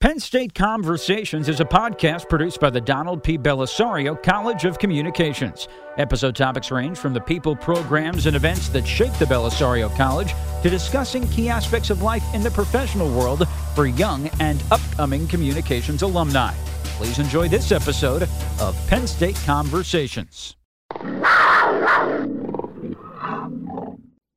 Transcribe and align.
Penn 0.00 0.20
State 0.20 0.54
Conversations 0.54 1.48
is 1.48 1.58
a 1.58 1.64
podcast 1.64 2.28
produced 2.28 2.60
by 2.60 2.70
the 2.70 2.80
Donald 2.80 3.20
P. 3.20 3.36
Bellisario 3.36 4.22
College 4.22 4.64
of 4.64 4.78
Communications. 4.78 5.66
Episode 5.96 6.36
topics 6.36 6.70
range 6.70 6.96
from 6.96 7.12
the 7.12 7.20
people, 7.20 7.56
programs, 7.56 8.26
and 8.26 8.36
events 8.36 8.68
that 8.68 8.86
shape 8.86 9.12
the 9.14 9.24
Bellisario 9.24 9.92
College 9.96 10.34
to 10.62 10.70
discussing 10.70 11.26
key 11.30 11.48
aspects 11.48 11.90
of 11.90 12.00
life 12.00 12.22
in 12.32 12.44
the 12.44 12.50
professional 12.52 13.08
world 13.08 13.48
for 13.74 13.88
young 13.88 14.30
and 14.38 14.62
upcoming 14.70 15.26
communications 15.26 16.02
alumni. 16.02 16.54
Please 16.96 17.18
enjoy 17.18 17.48
this 17.48 17.72
episode 17.72 18.28
of 18.60 18.76
Penn 18.86 19.04
State 19.04 19.40
Conversations. 19.44 20.54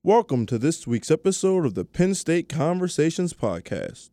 Welcome 0.02 0.48
to 0.48 0.57
this 0.57 0.88
week's 0.88 1.12
episode 1.12 1.68
of 1.68 1.75
the 1.75 1.86
Penn 1.86 2.16
State 2.16 2.50
Conversations 2.50 3.36
podcast. 3.36 4.09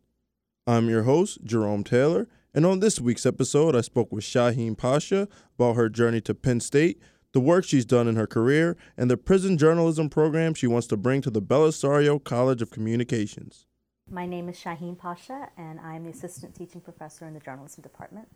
I'm 0.67 0.89
your 0.89 1.03
host, 1.03 1.39
Jerome 1.43 1.83
Taylor, 1.83 2.27
and 2.53 2.65
on 2.65 2.79
this 2.79 2.99
week's 2.99 3.25
episode, 3.25 3.75
I 3.75 3.81
spoke 3.81 4.11
with 4.11 4.23
Shaheen 4.23 4.77
Pasha 4.77 5.27
about 5.57 5.75
her 5.75 5.89
journey 5.89 6.21
to 6.21 6.33
Penn 6.35 6.59
State, 6.59 7.01
the 7.31 7.39
work 7.39 7.63
she's 7.63 7.85
done 7.85 8.07
in 8.07 8.15
her 8.15 8.27
career, 8.27 8.75
and 8.97 9.09
the 9.09 9.17
prison 9.17 9.57
journalism 9.57 10.09
program 10.09 10.53
she 10.53 10.67
wants 10.67 10.87
to 10.87 10.97
bring 10.97 11.21
to 11.21 11.29
the 11.29 11.41
Bellisario 11.41 12.23
College 12.23 12.61
of 12.61 12.71
Communications. 12.71 13.65
My 14.11 14.25
name 14.25 14.49
is 14.49 14.57
Shaheen 14.57 14.97
Pasha, 14.97 15.49
and 15.57 15.79
I'm 15.79 16.03
the 16.03 16.09
assistant 16.11 16.55
teaching 16.55 16.81
professor 16.81 17.25
in 17.27 17.33
the 17.33 17.39
journalism 17.39 17.81
department. 17.81 18.27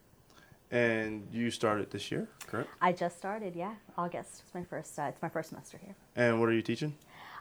And 0.72 1.28
you 1.32 1.52
started 1.52 1.92
this 1.92 2.12
year, 2.12 2.28
correct? 2.48 2.70
I 2.82 2.94
just 2.94 3.18
started, 3.18 3.56
yeah. 3.56 3.76
August. 3.96 4.42
It's 4.46 4.54
my 4.56 4.64
first. 4.64 4.98
Uh, 4.98 5.04
it's 5.04 5.22
my 5.22 5.30
first 5.30 5.50
semester 5.50 5.78
here. 5.84 5.96
And 6.16 6.40
what 6.40 6.50
are 6.50 6.54
you 6.54 6.64
teaching? 6.64 6.96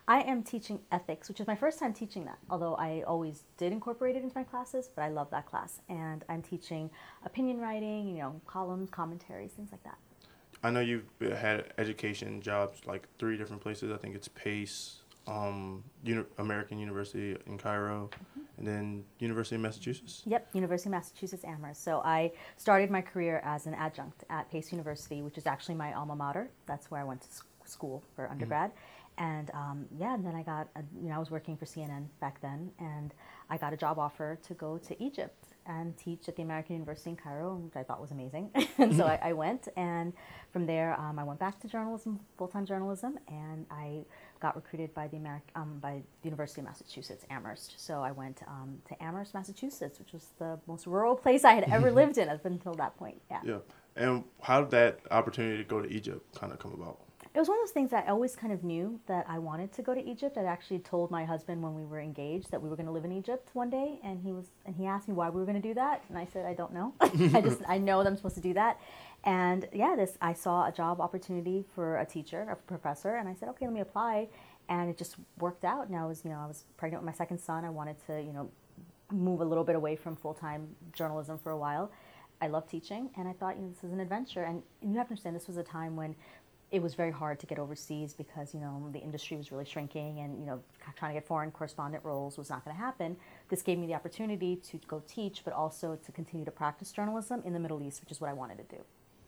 I 0.09 0.20
am 0.23 0.42
teaching 0.42 0.80
ethics, 0.91 1.29
which 1.29 1.38
is 1.38 1.47
my 1.47 1.55
first 1.55 1.79
time 1.79 1.92
teaching 1.92 2.24
that, 2.24 2.38
although 2.51 2.74
I 2.74 3.02
always 3.06 3.45
did 3.56 3.73
incorporate 3.73 4.16
it 4.16 4.23
into 4.23 4.37
my 4.37 4.43
classes, 4.43 4.88
but 4.95 5.02
I 5.02 5.09
love 5.09 5.30
that 5.30 5.47
class. 5.47 5.80
And 5.88 6.24
I'm 6.29 6.43
teaching 6.43 6.91
opinion 7.24 7.60
writing, 7.60 8.09
you 8.09 8.19
know, 8.19 8.41
columns, 8.46 8.91
commentaries, 8.91 9.52
things 9.52 9.71
like 9.71 9.82
that. 9.85 9.99
I 10.65 10.71
know 10.71 10.80
you've 10.80 11.04
had 11.21 11.73
education 11.79 12.40
jobs 12.40 12.80
like 12.85 13.07
three 13.18 13.37
different 13.37 13.62
places. 13.62 13.93
I 13.93 13.96
think 13.96 14.16
it's 14.16 14.29
Pace, 14.29 15.02
um, 15.29 15.85
Uni- 16.05 16.24
American 16.38 16.79
University 16.79 17.37
in 17.46 17.57
Cairo, 17.57 18.10
mm-hmm. 18.12 18.40
and 18.59 18.66
then 18.66 19.05
University 19.21 19.55
of 19.55 19.62
Massachusetts. 19.62 20.23
Yep, 20.27 20.49
University 20.52 20.88
of 20.88 20.93
Massachusetts 20.93 21.45
Amherst. 21.45 21.82
So 21.82 22.01
I 22.05 22.32
started 22.57 22.90
my 22.90 23.02
career 23.02 23.40
as 23.45 23.66
an 23.66 23.74
adjunct 23.74 24.24
at 24.30 24.51
Pace 24.51 24.73
University, 24.73 25.23
which 25.23 25.38
is 25.38 25.46
actually 25.46 25.77
my 25.77 25.93
alma 25.95 26.16
mater. 26.16 26.51
That's 26.66 26.90
where 26.90 27.01
I 27.01 27.05
went 27.05 27.23
to 27.23 27.29
school 27.65 28.02
for 28.16 28.29
undergrad. 28.29 28.71
Mm-hmm 28.71 29.02
and 29.23 29.52
um, 29.54 29.87
yeah, 29.96 30.15
and 30.15 30.26
then 30.26 30.34
I 30.34 30.42
got, 30.42 30.68
a, 30.74 30.82
you 31.01 31.09
know, 31.09 31.15
I 31.15 31.18
was 31.18 31.30
working 31.30 31.56
for 31.56 31.65
CNN 31.65 32.06
back 32.20 32.40
then, 32.42 32.73
and 32.80 33.15
I 33.48 33.56
got 33.56 33.73
a 33.73 33.76
job 33.76 33.96
offer 33.96 34.37
to 34.48 34.54
go 34.54 34.78
to 34.78 35.01
Egypt 35.01 35.54
and 35.65 35.96
teach 35.96 36.28
at 36.28 36.34
the 36.34 36.42
American 36.42 36.74
University 36.74 37.10
in 37.10 37.16
Cairo, 37.16 37.54
which 37.54 37.76
I 37.76 37.84
thought 37.84 38.00
was 38.00 38.10
amazing. 38.10 38.50
and 38.78 38.96
so 38.96 39.04
I, 39.04 39.20
I, 39.23 39.32
went, 39.32 39.68
and 39.76 40.12
from 40.52 40.66
there, 40.66 40.98
um, 40.98 41.20
I 41.20 41.24
went 41.24 41.38
back 41.38 41.60
to 41.60 41.68
journalism, 41.68 42.18
full-time 42.37 42.66
journalism, 42.66 43.16
and 43.28 43.65
I 43.70 44.04
got 44.40 44.56
recruited 44.56 44.93
by 44.93 45.06
the 45.06 45.18
Ameri- 45.18 45.40
um, 45.54 45.78
by 45.80 46.02
the 46.23 46.26
University 46.26 46.60
of 46.60 46.66
Massachusetts 46.66 47.24
Amherst. 47.30 47.74
So 47.76 48.02
I 48.02 48.10
went 48.10 48.43
um, 48.48 48.78
to 48.88 49.00
Amherst, 49.00 49.34
Massachusetts, 49.34 50.00
which 50.00 50.12
was 50.12 50.30
the 50.40 50.59
most 50.66 50.88
rural 50.88 51.15
place 51.24 51.45
I 51.45 51.52
had 51.52 51.70
ever 51.70 51.93
lived 51.93 52.18
in 52.18 52.28
up 52.28 52.45
until 52.45 52.74
that 52.74 52.96
point. 52.96 53.23
Yeah. 53.30 53.40
Yeah. 53.45 53.59
And 53.95 54.24
how 54.40 54.62
did 54.62 54.70
that 54.73 54.98
opportunity 55.12 55.59
to 55.59 55.65
go 55.65 55.80
to 55.80 55.88
Egypt 55.88 56.34
kind 56.34 56.52
of 56.52 56.59
come 56.59 56.73
about? 56.73 56.98
It 57.35 57.38
was 57.38 57.49
one 57.49 57.59
of 57.59 57.63
those 57.63 57.73
things 57.73 57.95
I 57.95 58.02
always 58.09 58.37
kind 58.37 58.52
of 58.52 58.63
knew 58.63 59.01
that 59.07 59.25
I 59.27 59.38
wanted 59.38 59.73
to 59.73 59.83
go 59.83 59.95
to 59.95 60.05
Egypt. 60.05 60.37
I 60.37 60.45
actually 60.45 60.80
told 60.80 61.11
my 61.11 61.25
husband 61.25 61.63
when 61.63 61.74
we 61.74 61.85
were 61.85 61.99
engaged 61.99 62.51
that 62.51 62.61
we 62.61 62.69
were 62.69 62.77
going 62.77 62.87
to 62.87 62.93
live 62.93 63.07
in 63.07 63.13
Egypt 63.13 63.49
one 63.55 63.71
day, 63.71 63.99
and 64.05 64.21
he 64.21 64.33
was 64.33 64.47
and 64.66 64.77
he 64.77 64.84
asked 64.87 65.09
me 65.09 65.15
why 65.15 65.31
we 65.31 65.41
were 65.41 65.47
going 65.47 65.61
to 65.61 65.66
do 65.66 65.72
that, 65.75 66.05
and 66.11 66.19
I 66.19 66.27
said 66.27 66.44
I 66.44 66.53
don't 66.53 66.75
know. 66.75 66.93
I 67.00 67.41
just 67.41 67.62
I 67.66 67.78
know 67.78 68.03
that 68.03 68.09
I'm 68.09 68.16
supposed 68.16 68.34
to 68.34 68.43
do 68.43 68.53
that, 68.55 68.78
and 69.25 69.66
yeah, 69.72 69.97
this 69.97 70.19
I 70.21 70.34
saw 70.34 70.69
a 70.69 70.72
job 70.72 71.00
opportunity 71.00 71.65
for 71.75 71.99
a 71.99 72.05
teacher, 72.05 72.47
a 72.50 72.56
professor, 72.56 73.16
and 73.16 73.28
I 73.28 73.34
said 73.34 73.49
okay, 73.50 73.65
let 73.65 73.75
me 73.75 73.81
apply, 73.81 74.29
and 74.69 74.91
it 74.91 74.99
just 74.99 75.17
worked 75.39 75.65
out. 75.65 75.89
And 75.89 75.97
I 75.97 76.05
was 76.05 76.25
you 76.25 76.31
know 76.31 76.39
I 76.39 76.47
was 76.47 76.65
pregnant 76.77 77.03
with 77.03 77.06
my 77.15 77.17
second 77.17 77.39
son. 77.39 77.65
I 77.65 77.71
wanted 77.71 77.97
to 78.09 78.21
you 78.21 78.35
know 78.35 78.51
move 79.11 79.41
a 79.41 79.45
little 79.45 79.65
bit 79.65 79.77
away 79.77 79.97
from 79.97 80.17
full 80.17 80.35
time 80.35 80.69
journalism 80.93 81.39
for 81.39 81.53
a 81.53 81.59
while. 81.59 81.91
I 82.43 82.49
love 82.49 82.69
teaching, 82.69 83.09
and 83.17 83.29
I 83.29 83.33
thought, 83.35 83.56
you 83.56 83.62
know, 83.62 83.69
this 83.69 83.85
is 83.85 83.93
an 83.93 84.01
adventure. 84.01 84.43
And 84.43 84.62
you 84.81 84.97
have 84.97 85.06
to 85.06 85.12
understand, 85.12 85.37
this 85.37 85.47
was 85.47 85.59
a 85.59 85.62
time 85.62 85.95
when 85.95 86.17
it 86.72 86.81
was 86.81 86.94
very 86.94 87.10
hard 87.10 87.38
to 87.38 87.47
get 87.47 87.59
overseas 87.59 88.15
because 88.15 88.55
you 88.55 88.60
know 88.60 88.88
the 88.93 88.99
industry 88.99 89.37
was 89.37 89.53
really 89.53 89.66
shrinking 89.66 90.19
and 90.21 90.41
you 90.41 90.47
know 90.47 90.59
trying 90.97 91.15
to 91.15 91.21
get 91.21 91.27
foreign 91.27 91.50
correspondent 91.50 92.03
roles 92.03 92.38
was 92.38 92.49
not 92.49 92.65
going 92.65 92.75
to 92.75 92.83
happen. 92.83 93.16
This 93.50 93.60
gave 93.62 93.78
me 93.78 93.87
the 93.87 93.94
opportunity 93.94 94.56
to 94.56 94.78
go 94.88 95.03
teach 95.06 95.44
but 95.44 95.53
also 95.53 95.99
to 96.03 96.12
continue 96.12 96.47
to 96.47 96.50
practice 96.50 96.91
journalism 96.91 97.43
in 97.44 97.53
the 97.53 97.61
middle 97.61 97.82
east 97.82 98.00
which 98.00 98.11
is 98.11 98.21
what 98.21 98.31
i 98.31 98.32
wanted 98.32 98.56
to 98.56 98.77
do. 98.77 98.82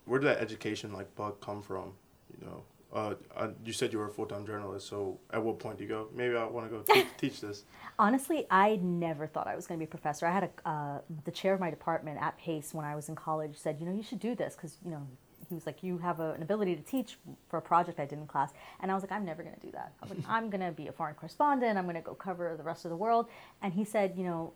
Where 0.06 0.18
did 0.18 0.26
that 0.26 0.38
education 0.38 0.92
like 0.92 1.14
bug 1.14 1.40
come 1.40 1.62
from 1.62 1.92
you 2.40 2.46
know? 2.46 2.62
Uh, 2.92 3.14
uh, 3.36 3.48
you 3.64 3.72
said 3.72 3.92
you 3.92 3.98
were 3.98 4.06
a 4.06 4.10
full-time 4.10 4.46
journalist 4.46 4.86
so 4.88 5.18
at 5.32 5.42
what 5.42 5.58
point 5.58 5.76
do 5.76 5.82
you 5.82 5.90
go 5.90 6.06
maybe 6.14 6.36
i 6.36 6.44
want 6.44 6.64
to 6.64 6.76
go 6.76 6.82
teach, 6.94 7.06
teach 7.18 7.40
this? 7.40 7.64
Honestly 7.98 8.46
i 8.50 8.76
never 8.76 9.26
thought 9.26 9.46
i 9.46 9.54
was 9.54 9.66
going 9.66 9.78
to 9.78 9.84
be 9.84 9.88
a 9.88 9.90
professor. 9.90 10.26
I 10.26 10.32
had 10.32 10.44
a, 10.44 10.68
uh, 10.68 10.98
the 11.24 11.30
chair 11.30 11.52
of 11.52 11.60
my 11.60 11.68
department 11.68 12.18
at 12.22 12.38
pace 12.38 12.72
when 12.72 12.86
i 12.86 12.94
was 12.94 13.10
in 13.10 13.16
college 13.16 13.56
said 13.56 13.76
you 13.80 13.86
know 13.86 13.92
you 13.92 14.02
should 14.02 14.20
do 14.20 14.34
this 14.34 14.54
because 14.54 14.78
you 14.82 14.90
know 14.92 15.06
he 15.54 15.56
was 15.56 15.66
like, 15.66 15.82
"You 15.82 15.98
have 15.98 16.20
a, 16.20 16.32
an 16.32 16.42
ability 16.42 16.76
to 16.76 16.82
teach 16.82 17.18
for 17.48 17.58
a 17.58 17.62
project 17.62 18.00
I 18.00 18.04
did 18.04 18.18
in 18.18 18.26
class," 18.26 18.52
and 18.80 18.90
I 18.90 18.94
was 18.94 19.02
like, 19.02 19.12
"I'm 19.12 19.24
never 19.24 19.42
going 19.42 19.54
to 19.54 19.60
do 19.60 19.72
that. 19.72 19.92
I 20.00 20.06
was 20.06 20.16
like, 20.16 20.28
I'm 20.28 20.50
going 20.50 20.60
to 20.60 20.72
be 20.72 20.88
a 20.88 20.92
foreign 20.92 21.14
correspondent. 21.14 21.78
I'm 21.78 21.84
going 21.84 21.96
to 21.96 22.02
go 22.02 22.14
cover 22.14 22.54
the 22.56 22.62
rest 22.62 22.84
of 22.84 22.90
the 22.90 22.96
world." 22.96 23.28
And 23.62 23.72
he 23.72 23.84
said, 23.84 24.14
"You 24.16 24.24
know, 24.24 24.52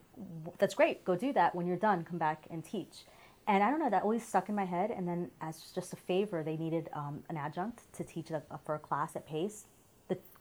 that's 0.58 0.74
great. 0.74 1.04
Go 1.04 1.16
do 1.16 1.32
that. 1.32 1.54
When 1.54 1.66
you're 1.66 1.76
done, 1.76 2.04
come 2.04 2.18
back 2.18 2.46
and 2.50 2.64
teach." 2.64 3.04
And 3.48 3.62
I 3.64 3.70
don't 3.70 3.80
know, 3.80 3.88
that 3.88 4.02
always 4.02 4.22
stuck 4.22 4.50
in 4.50 4.54
my 4.54 4.66
head. 4.66 4.90
And 4.90 5.08
then, 5.08 5.30
as 5.40 5.70
just 5.74 5.94
a 5.94 5.96
favor, 5.96 6.42
they 6.42 6.58
needed 6.58 6.90
um, 6.92 7.24
an 7.30 7.38
adjunct 7.38 7.90
to 7.94 8.04
teach 8.04 8.30
a, 8.30 8.42
for 8.64 8.74
a 8.74 8.78
class 8.78 9.16
at 9.16 9.26
Pace. 9.26 9.64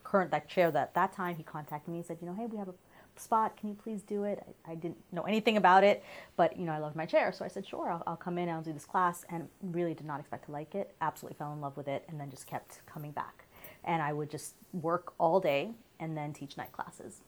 The 0.08 0.12
current 0.12 0.32
that 0.32 0.48
chair 0.48 0.72
that 0.72 0.94
that 0.94 1.12
time 1.14 1.36
he 1.36 1.44
contacted 1.44 1.92
me 1.92 1.98
and 1.98 2.06
said, 2.06 2.18
"You 2.22 2.28
know, 2.28 2.34
hey, 2.34 2.46
we 2.46 2.58
have 2.58 2.70
a 2.70 2.74
spot. 3.20 3.58
Can 3.58 3.70
you 3.70 3.76
please 3.76 4.02
do 4.02 4.24
it? 4.24 4.44
I, 4.66 4.72
I, 4.72 4.76
didn't 4.76 4.98
know 5.12 5.24
anything 5.24 5.58
about 5.58 5.84
it, 5.84 6.04
but 6.36 6.58
you 6.58 6.66
know, 6.66 6.72
I 6.72 6.78
loved 6.78 6.96
my 6.96 7.06
chair. 7.06 7.32
So 7.32 7.46
I 7.46 7.48
said, 7.48 7.66
sure, 7.66 7.90
I'll, 7.90 8.04
I'll 8.08 8.16
come 8.16 8.38
in, 8.38 8.50
I'll 8.50 8.62
do 8.62 8.74
this 8.74 8.86
class. 8.86 9.26
And 9.30 9.48
really 9.62 9.94
did 9.94 10.06
not 10.06 10.20
expect 10.20 10.46
to 10.46 10.52
like 10.52 10.76
it. 10.76 10.96
Absolutely 11.02 11.38
fell 11.38 11.54
in 11.54 11.62
love 11.62 11.78
with 11.78 11.88
it 11.88 12.04
and 12.10 12.20
then 12.20 12.30
just 12.30 12.48
kept 12.48 12.86
coming 12.86 13.12
back. 13.12 13.46
And 13.84 14.02
I 14.02 14.14
would 14.14 14.30
just 14.30 14.56
work 14.74 15.14
all 15.18 15.40
day 15.40 15.72
and 16.00 16.16
then 16.16 16.34
teach 16.34 16.58
night 16.58 16.72
classes 16.72 17.22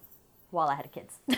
while 0.51 0.67
I 0.67 0.75
had 0.75 0.91
kids. 0.91 1.19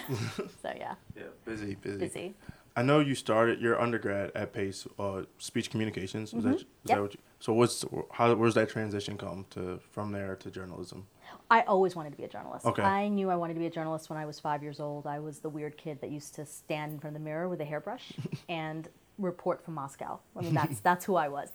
so 0.61 0.73
yeah. 0.75 0.95
Yeah, 1.15 1.23
busy, 1.45 1.75
busy. 1.75 1.97
Busy. 1.97 2.33
I 2.75 2.83
know 2.83 2.99
you 2.99 3.15
started 3.15 3.59
your 3.59 3.79
undergrad 3.81 4.31
at 4.33 4.53
Pace, 4.53 4.87
uh, 4.97 5.23
speech 5.37 5.69
communications. 5.69 6.31
mm-hmm. 6.31 6.47
that, 6.47 6.55
is 6.55 6.65
yep. 6.85 6.97
that 6.97 7.01
what 7.01 7.13
you, 7.13 7.19
so 7.39 7.53
what's 7.53 7.83
how 8.11 8.33
where's 8.35 8.53
that 8.53 8.69
transition 8.69 9.17
come 9.17 9.45
to 9.49 9.79
from 9.91 10.11
there 10.11 10.35
to 10.37 10.51
journalism? 10.51 11.07
I 11.49 11.61
always 11.61 11.95
wanted 11.95 12.11
to 12.11 12.17
be 12.17 12.23
a 12.23 12.27
journalist. 12.27 12.65
Okay. 12.65 12.81
I 12.81 13.07
knew 13.07 13.29
I 13.29 13.35
wanted 13.35 13.55
to 13.55 13.59
be 13.59 13.65
a 13.65 13.71
journalist 13.71 14.09
when 14.09 14.17
I 14.17 14.25
was 14.25 14.39
five 14.39 14.63
years 14.63 14.79
old. 14.79 15.05
I 15.07 15.19
was 15.19 15.39
the 15.39 15.49
weird 15.49 15.77
kid 15.77 15.99
that 16.01 16.09
used 16.11 16.35
to 16.35 16.45
stand 16.45 16.93
in 16.93 16.99
front 16.99 17.15
of 17.15 17.21
the 17.21 17.25
mirror 17.25 17.49
with 17.49 17.61
a 17.61 17.65
hairbrush 17.65 18.13
and 18.49 18.87
report 19.17 19.63
from 19.63 19.75
Moscow. 19.75 20.19
I 20.35 20.41
mean, 20.41 20.53
that's 20.53 20.79
that's 20.83 21.05
who 21.05 21.15
I 21.15 21.27
was. 21.27 21.49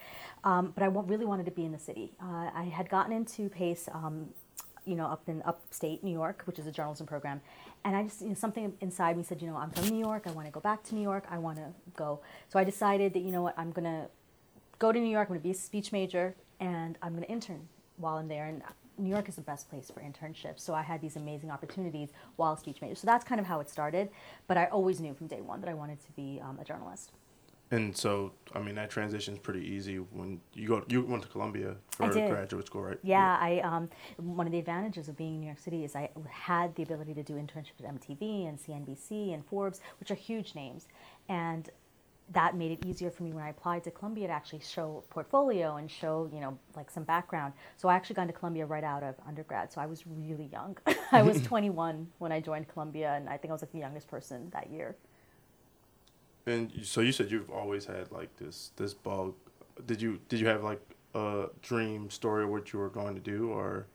Um, 0.44 0.72
but 0.74 0.82
I 0.82 0.86
w- 0.86 1.06
really 1.06 1.24
wanted 1.26 1.46
to 1.46 1.52
be 1.52 1.64
in 1.64 1.72
the 1.72 1.78
city. 1.78 2.12
Uh, 2.22 2.50
I 2.54 2.64
had 2.72 2.88
gotten 2.88 3.12
into 3.12 3.48
Pace, 3.48 3.88
um, 3.92 4.28
you 4.84 4.94
know, 4.94 5.06
up 5.06 5.22
in 5.28 5.42
upstate 5.44 6.04
New 6.04 6.12
York, 6.12 6.42
which 6.44 6.58
is 6.58 6.66
a 6.66 6.72
journalism 6.72 7.06
program, 7.06 7.40
and 7.84 7.96
I 7.96 8.04
just 8.04 8.20
you 8.22 8.28
know 8.28 8.34
something 8.34 8.72
inside 8.80 9.16
me 9.16 9.22
said, 9.22 9.42
you 9.42 9.48
know, 9.48 9.56
I'm 9.56 9.70
from 9.70 9.88
New 9.88 9.98
York. 9.98 10.24
I 10.26 10.30
want 10.30 10.46
to 10.46 10.52
go 10.52 10.60
back 10.60 10.82
to 10.84 10.94
New 10.94 11.02
York. 11.02 11.24
I 11.30 11.38
want 11.38 11.58
to 11.58 11.68
go. 11.96 12.20
So 12.48 12.58
I 12.58 12.64
decided 12.64 13.12
that 13.14 13.20
you 13.20 13.32
know 13.32 13.42
what, 13.42 13.54
I'm 13.58 13.72
gonna 13.72 14.08
go 14.78 14.92
to 14.92 14.98
New 14.98 15.10
York. 15.10 15.28
I'm 15.28 15.34
gonna 15.34 15.40
be 15.42 15.50
a 15.50 15.54
speech 15.54 15.92
major, 15.92 16.34
and 16.60 16.98
I'm 17.02 17.14
gonna 17.14 17.26
intern 17.26 17.68
while 17.96 18.16
I'm 18.16 18.28
there. 18.28 18.46
And 18.46 18.62
New 18.98 19.10
York 19.10 19.28
is 19.28 19.36
the 19.36 19.42
best 19.42 19.68
place 19.68 19.90
for 19.90 20.00
internships. 20.00 20.60
So 20.60 20.74
I 20.74 20.82
had 20.82 21.00
these 21.00 21.16
amazing 21.16 21.50
opportunities 21.50 22.10
while 22.36 22.54
a 22.54 22.58
speech 22.58 22.80
major. 22.80 22.94
So 22.94 23.06
that's 23.06 23.24
kind 23.24 23.40
of 23.40 23.46
how 23.46 23.60
it 23.60 23.68
started. 23.68 24.10
But 24.46 24.56
I 24.56 24.66
always 24.66 25.00
knew 25.00 25.14
from 25.14 25.26
day 25.26 25.40
one 25.40 25.60
that 25.60 25.68
I 25.68 25.74
wanted 25.74 26.00
to 26.04 26.12
be 26.12 26.40
um, 26.42 26.58
a 26.60 26.64
journalist. 26.64 27.12
And 27.70 27.96
so, 27.96 28.32
I 28.54 28.60
mean, 28.60 28.76
that 28.76 28.90
transition 28.90 29.34
is 29.34 29.40
pretty 29.40 29.66
easy 29.66 29.96
when 29.96 30.40
you 30.54 30.68
go. 30.68 30.84
You 30.88 31.02
went 31.02 31.24
to 31.24 31.28
Columbia 31.28 31.74
for 31.90 32.08
graduate 32.08 32.66
school, 32.66 32.82
right? 32.82 32.98
Yeah, 33.02 33.18
yeah, 33.18 33.64
I. 33.64 33.76
Um, 33.76 33.90
one 34.18 34.46
of 34.46 34.52
the 34.52 34.60
advantages 34.60 35.08
of 35.08 35.16
being 35.16 35.34
in 35.34 35.40
New 35.40 35.46
York 35.46 35.58
City 35.58 35.84
is 35.84 35.96
I 35.96 36.10
had 36.30 36.76
the 36.76 36.84
ability 36.84 37.14
to 37.14 37.24
do 37.24 37.34
internships 37.34 37.84
at 37.84 37.92
MTV 37.92 38.48
and 38.48 38.56
CNBC 38.56 39.34
and 39.34 39.44
Forbes, 39.44 39.80
which 39.98 40.12
are 40.12 40.14
huge 40.14 40.54
names, 40.54 40.86
and 41.28 41.68
that 42.32 42.56
made 42.56 42.72
it 42.72 42.84
easier 42.84 43.10
for 43.10 43.22
me 43.22 43.32
when 43.32 43.44
I 43.44 43.50
applied 43.50 43.84
to 43.84 43.90
Columbia 43.90 44.26
to 44.26 44.32
actually 44.32 44.60
show 44.60 45.04
portfolio 45.10 45.76
and 45.76 45.88
show, 45.90 46.28
you 46.32 46.40
know, 46.40 46.58
like 46.74 46.90
some 46.90 47.04
background. 47.04 47.52
So 47.76 47.88
I 47.88 47.94
actually 47.94 48.16
got 48.16 48.22
into 48.22 48.34
Columbia 48.34 48.66
right 48.66 48.82
out 48.82 49.02
of 49.02 49.14
undergrad. 49.26 49.72
So 49.72 49.80
I 49.80 49.86
was 49.86 50.04
really 50.06 50.48
young. 50.52 50.76
I 51.12 51.22
was 51.22 51.40
21 51.46 52.08
when 52.18 52.32
I 52.32 52.40
joined 52.40 52.68
Columbia, 52.68 53.14
and 53.14 53.28
I 53.28 53.36
think 53.36 53.50
I 53.50 53.54
was 53.54 53.62
like 53.62 53.72
the 53.72 53.78
youngest 53.78 54.08
person 54.08 54.50
that 54.52 54.70
year. 54.70 54.96
And 56.46 56.72
so 56.82 57.00
you 57.00 57.12
said 57.12 57.30
you've 57.30 57.50
always 57.50 57.86
had 57.86 58.10
like 58.12 58.36
this 58.36 58.70
this 58.76 58.94
bug. 58.94 59.34
Did 59.86 60.00
you 60.00 60.20
did 60.28 60.40
you 60.40 60.46
have 60.46 60.62
like 60.62 60.80
a 61.14 61.46
dream 61.62 62.10
story 62.10 62.44
of 62.44 62.50
what 62.50 62.72
you 62.72 62.78
were 62.78 62.88
going 62.88 63.14
to 63.14 63.20
do, 63.20 63.50
or? 63.50 63.86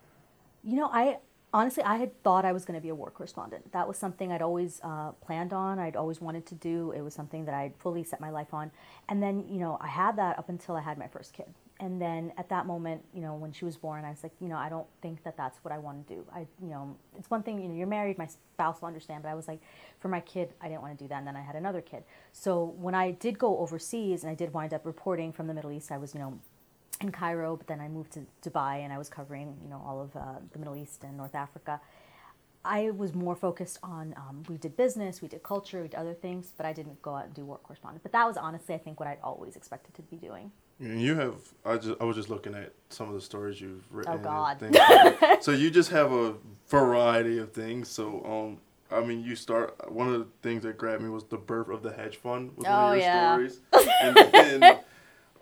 You 0.64 0.76
know, 0.76 0.90
I 0.92 1.18
honestly, 1.54 1.84
I 1.84 1.98
had 1.98 2.24
thought 2.24 2.46
I 2.46 2.54
was 2.54 2.66
going 2.66 2.76
to 2.76 2.82
be 2.82 2.90
a 2.90 2.96
war 2.96 3.12
correspondent. 3.12 3.72
That 3.74 3.88
was 3.88 3.98
something 3.98 4.32
I'd 4.32 4.42
always 4.42 4.80
uh, 4.84 5.12
planned 5.26 5.54
on. 5.54 5.80
I'd 5.80 5.96
always 5.96 6.22
wanted 6.22 6.46
to 6.48 6.56
do. 6.56 6.92
It 6.92 7.02
was 7.02 7.14
something 7.14 7.46
that 7.46 7.54
I'd 7.54 7.76
fully 7.78 8.04
set 8.04 8.22
my 8.22 8.30
life 8.30 8.54
on. 8.54 8.72
And 9.10 9.22
then, 9.22 9.46
you 9.48 9.60
know, 9.60 9.78
I 9.82 9.88
had 9.88 10.16
that 10.18 10.40
up 10.40 10.50
until 10.50 10.76
I 10.76 10.82
had 10.82 10.98
my 10.98 11.08
first 11.08 11.34
kid. 11.34 11.48
And 11.80 12.00
then 12.00 12.32
at 12.38 12.48
that 12.50 12.68
moment, 12.68 13.04
you 13.12 13.22
know, 13.22 13.34
when 13.34 13.52
she 13.52 13.66
was 13.66 13.76
born, 13.76 14.06
I 14.06 14.12
was 14.12 14.22
like, 14.22 14.34
you 14.40 14.48
know, 14.48 14.56
I 14.56 14.70
don't 14.70 14.86
think 15.02 15.24
that 15.24 15.36
that's 15.36 15.58
what 15.64 15.74
I 15.74 15.80
want 15.80 16.08
to 16.08 16.14
do. 16.14 16.24
I, 16.32 16.42
you 16.62 16.70
know, 16.70 16.96
it's 17.18 17.30
one 17.30 17.42
thing, 17.42 17.60
you 17.60 17.68
know, 17.68 17.74
you're 17.74 17.88
married, 17.88 18.20
my 18.20 18.28
spouse 18.28 18.82
will 18.82 18.88
understand, 18.88 19.24
but 19.24 19.30
I 19.30 19.34
was 19.34 19.48
like, 19.48 19.62
for 20.00 20.08
my 20.08 20.20
kid, 20.20 20.54
I 20.62 20.68
didn't 20.68 20.84
want 20.84 20.96
to 20.96 21.04
do 21.04 21.08
that. 21.08 21.18
And 21.18 21.26
then 21.26 21.36
I 21.36 21.42
had 21.42 21.56
another 21.56 21.82
kid. 21.82 22.04
So 22.34 22.76
when 22.78 22.94
I 22.94 23.12
did 23.12 23.40
go 23.40 23.58
overseas 23.58 24.24
and 24.24 24.32
I 24.32 24.36
did 24.36 24.54
wind 24.54 24.76
up 24.76 24.86
reporting 24.86 25.34
from 25.34 25.48
the 25.48 25.56
Middle 25.56 25.72
East, 25.72 25.92
I 25.92 25.98
was, 25.98 26.14
you 26.14 26.20
know, 26.20 26.40
in 27.02 27.12
Cairo, 27.12 27.56
but 27.56 27.68
then 27.68 27.80
I 27.80 27.88
moved 27.88 28.14
to 28.14 28.26
Dubai 28.48 28.80
and 28.80 28.94
I 28.94 28.98
was 28.98 29.10
covering, 29.10 29.58
you 29.64 29.70
know, 29.70 29.84
all 29.86 30.02
of 30.02 30.16
uh, 30.16 30.40
the 30.52 30.60
Middle 30.60 30.76
East 30.76 31.04
and 31.04 31.18
North 31.18 31.36
Africa. 31.36 31.80
I 32.64 32.92
was 32.92 33.16
more 33.16 33.36
focused 33.36 33.80
on, 33.82 34.14
um, 34.18 34.44
we 34.48 34.58
did 34.58 34.78
business, 34.78 35.22
we 35.22 35.28
did 35.28 35.42
culture, 35.42 35.82
we 35.82 35.88
did 35.88 35.96
other 35.96 36.14
things, 36.14 36.54
but 36.56 36.66
I 36.66 36.74
didn't 36.74 37.02
go 37.02 37.16
out 37.16 37.26
and 37.26 37.34
do 37.34 37.44
war 37.44 37.60
correspondent. 37.64 38.04
But 38.04 38.12
that 38.12 38.28
was 38.28 38.38
honestly, 38.38 38.76
I 38.76 38.78
think, 38.78 39.00
what 39.00 39.10
I'd 39.10 39.18
always 39.24 39.56
expected 39.56 39.96
to 39.96 40.04
be 40.04 40.18
doing. 40.18 40.52
You 40.80 41.16
have. 41.16 41.36
I 41.64 41.78
just. 41.78 42.02
I 42.02 42.06
was 42.06 42.16
just 42.16 42.30
looking 42.30 42.56
at 42.56 42.74
some 42.90 43.08
of 43.08 43.14
the 43.14 43.22
stories 43.22 43.62
you've 43.62 43.84
written. 43.92 44.14
Oh 44.14 44.18
God. 44.18 44.58
so 45.40 45.52
you 45.52 45.70
just 45.70 45.92
have 45.92 46.12
a 46.12 46.34
variety 46.70 47.38
of 47.38 47.52
things. 47.52 47.88
So 47.88 48.26
um, 48.26 48.58
I 48.92 49.02
mean, 49.02 49.24
you 49.24 49.36
start. 49.36 49.92
One 49.92 50.08
of 50.08 50.20
the 50.20 50.28
things 50.42 50.64
that 50.64 50.78
grabbed 50.78 51.04
me 51.04 51.10
was 51.10 51.24
the 51.24 51.38
birth 51.38 51.70
of 51.70 51.84
the 51.84 51.92
hedge 51.94 52.18
fund. 52.18 52.52
Was 52.58 52.66
oh 52.68 52.72
one 52.72 52.92
of 52.94 52.96
your 52.96 53.06
yeah. 53.06 53.34
Stories. 53.34 53.60
and 54.02 54.18
then, 54.62 54.80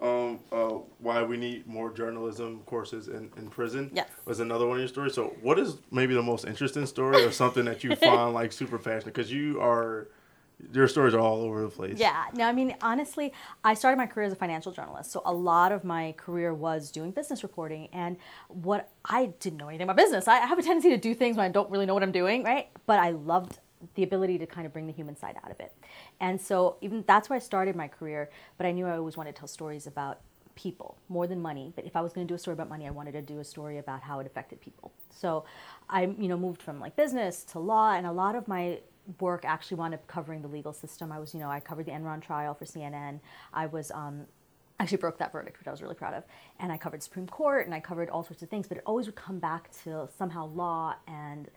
um, 0.01 0.39
uh, 0.51 0.79
why 0.99 1.23
we 1.23 1.37
need 1.37 1.67
more 1.67 1.91
journalism 1.91 2.61
courses 2.65 3.07
in, 3.07 3.29
in 3.37 3.49
prison. 3.49 3.91
Yes. 3.93 4.09
Was 4.25 4.39
another 4.39 4.65
one 4.67 4.77
of 4.77 4.81
your 4.81 4.87
stories. 4.87 5.13
So 5.13 5.35
what 5.41 5.59
is 5.59 5.77
maybe 5.91 6.13
the 6.13 6.23
most 6.23 6.45
interesting 6.45 6.85
story 6.85 7.23
or 7.23 7.31
something 7.31 7.65
that 7.65 7.83
you 7.83 7.95
find 7.95 8.33
like 8.33 8.51
super 8.51 8.77
passionate 8.77 9.05
because 9.05 9.31
you 9.31 9.59
are 9.61 10.07
your 10.73 10.87
stories 10.87 11.13
are 11.13 11.19
all 11.19 11.41
over 11.41 11.61
the 11.61 11.69
place. 11.69 11.97
Yeah. 11.97 12.25
No, 12.33 12.45
I 12.45 12.51
mean, 12.51 12.75
honestly, 12.81 13.31
I 13.63 13.73
started 13.73 13.97
my 13.97 14.07
career 14.07 14.27
as 14.27 14.33
a 14.33 14.35
financial 14.35 14.71
journalist. 14.71 15.11
So 15.11 15.21
a 15.25 15.33
lot 15.33 15.71
of 15.71 15.83
my 15.83 16.13
career 16.17 16.53
was 16.53 16.91
doing 16.91 17.11
business 17.11 17.43
reporting. 17.43 17.87
And 17.93 18.17
what 18.49 18.89
I 19.05 19.27
didn't 19.39 19.57
know 19.57 19.69
anything 19.69 19.85
about 19.85 19.95
business. 19.95 20.27
I 20.27 20.37
have 20.37 20.59
a 20.59 20.61
tendency 20.61 20.89
to 20.89 20.97
do 20.97 21.13
things 21.13 21.37
when 21.37 21.45
I 21.45 21.49
don't 21.49 21.69
really 21.71 21.85
know 21.85 21.93
what 21.93 22.03
I'm 22.03 22.11
doing, 22.11 22.43
right? 22.43 22.67
But 22.85 22.99
I 22.99 23.11
loved 23.11 23.59
the 23.95 24.03
ability 24.03 24.37
to 24.37 24.45
kind 24.45 24.65
of 24.65 24.73
bring 24.73 24.87
the 24.87 24.93
human 24.93 25.15
side 25.15 25.37
out 25.43 25.51
of 25.51 25.59
it. 25.59 25.73
And 26.19 26.39
so 26.39 26.77
even 26.81 27.03
that's 27.07 27.29
where 27.29 27.37
I 27.37 27.39
started 27.39 27.75
my 27.75 27.87
career. 27.87 28.29
But 28.57 28.65
I 28.67 28.71
knew 28.71 28.85
I 28.85 28.97
always 28.97 29.17
wanted 29.17 29.35
to 29.35 29.39
tell 29.39 29.47
stories 29.47 29.87
about 29.87 30.19
people 30.55 30.97
more 31.07 31.25
than 31.25 31.41
money. 31.41 31.71
But 31.75 31.85
if 31.85 31.95
I 31.95 32.01
was 32.01 32.11
going 32.11 32.27
to 32.27 32.31
do 32.31 32.35
a 32.35 32.39
story 32.39 32.53
about 32.53 32.67
money, 32.69 32.85
I 32.85 32.91
wanted 32.91 33.13
to 33.13 33.21
do 33.21 33.39
a 33.39 33.43
story 33.43 33.77
about 33.77 34.01
how 34.01 34.19
it 34.19 34.27
affected 34.27 34.59
people. 34.59 34.91
So 35.09 35.45
I, 35.89 36.03
you 36.19 36.27
know, 36.27 36.37
moved 36.37 36.61
from 36.61 36.79
like 36.79 36.95
business 36.95 37.43
to 37.45 37.59
law, 37.59 37.93
and 37.93 38.05
a 38.05 38.11
lot 38.11 38.35
of 38.35 38.47
my 38.47 38.79
work 39.19 39.45
actually 39.45 39.77
wound 39.77 39.93
up 39.93 40.05
covering 40.07 40.41
the 40.41 40.47
legal 40.47 40.73
system. 40.73 41.11
I 41.11 41.19
was, 41.19 41.33
you 41.33 41.39
know, 41.39 41.49
I 41.49 41.59
covered 41.61 41.85
the 41.85 41.91
Enron 41.91 42.21
trial 42.21 42.53
for 42.53 42.65
CNN. 42.65 43.21
I 43.53 43.67
was 43.67 43.89
um, 43.91 44.25
actually 44.79 44.97
broke 44.97 45.17
that 45.17 45.31
verdict, 45.31 45.59
which 45.59 45.67
I 45.67 45.71
was 45.71 45.81
really 45.81 45.95
proud 45.95 46.13
of. 46.13 46.23
And 46.59 46.71
I 46.71 46.77
covered 46.77 47.01
Supreme 47.01 47.27
Court 47.27 47.65
and 47.65 47.73
I 47.73 47.79
covered 47.79 48.09
all 48.09 48.23
sorts 48.23 48.43
of 48.43 48.49
things, 48.49 48.67
but 48.67 48.77
it 48.77 48.83
always 48.85 49.05
would 49.05 49.15
come 49.15 49.39
back 49.39 49.71
to 49.83 50.09
somehow 50.17 50.47
law 50.47 50.95
and, 51.07 51.49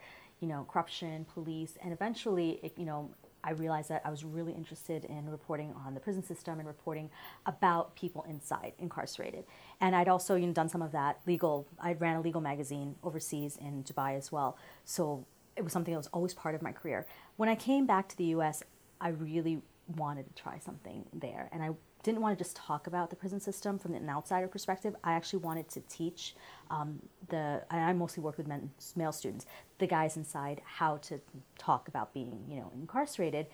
you 0.42 0.48
know, 0.48 0.66
corruption, 0.68 1.24
police, 1.32 1.78
and 1.82 1.92
eventually, 1.92 2.58
it, 2.62 2.72
you 2.76 2.84
know, 2.84 3.10
I 3.44 3.52
realized 3.52 3.88
that 3.88 4.02
I 4.04 4.10
was 4.10 4.24
really 4.24 4.52
interested 4.52 5.04
in 5.04 5.28
reporting 5.28 5.74
on 5.86 5.94
the 5.94 6.00
prison 6.00 6.22
system 6.22 6.58
and 6.58 6.66
reporting 6.66 7.10
about 7.46 7.94
people 7.96 8.24
inside 8.28 8.72
incarcerated. 8.78 9.44
And 9.80 9.96
I'd 9.96 10.08
also 10.08 10.36
you 10.36 10.46
know, 10.46 10.52
done 10.52 10.68
some 10.68 10.82
of 10.82 10.92
that 10.92 11.20
legal. 11.26 11.66
I 11.80 11.94
ran 11.94 12.16
a 12.16 12.20
legal 12.20 12.40
magazine 12.40 12.94
overseas 13.02 13.56
in 13.56 13.82
Dubai 13.82 14.16
as 14.16 14.30
well. 14.30 14.56
So 14.84 15.24
it 15.56 15.62
was 15.62 15.72
something 15.72 15.92
that 15.92 15.98
was 15.98 16.08
always 16.08 16.34
part 16.34 16.54
of 16.54 16.62
my 16.62 16.72
career. 16.72 17.06
When 17.36 17.48
I 17.48 17.56
came 17.56 17.86
back 17.86 18.08
to 18.10 18.16
the 18.16 18.26
US, 18.36 18.62
I 19.00 19.08
really 19.08 19.60
wanted 19.96 20.34
to 20.34 20.42
try 20.42 20.58
something 20.58 21.06
there. 21.12 21.48
And 21.52 21.62
I 21.62 21.70
didn't 22.02 22.20
want 22.20 22.36
to 22.36 22.44
just 22.44 22.56
talk 22.56 22.86
about 22.86 23.10
the 23.10 23.16
prison 23.16 23.40
system 23.40 23.78
from 23.78 23.94
an 23.94 24.08
outsider 24.08 24.48
perspective. 24.48 24.96
I 25.04 25.12
actually 25.12 25.40
wanted 25.40 25.68
to 25.70 25.80
teach 25.82 26.34
um, 26.70 27.00
the, 27.28 27.62
I 27.70 27.92
mostly 27.92 28.22
work 28.22 28.38
with 28.38 28.48
men, 28.48 28.70
male 28.96 29.12
students, 29.12 29.46
the 29.78 29.86
guys 29.86 30.16
inside 30.16 30.62
how 30.64 30.96
to 30.98 31.20
talk 31.58 31.88
about 31.88 32.12
being, 32.12 32.44
you 32.48 32.56
know, 32.56 32.70
incarcerated. 32.74 33.46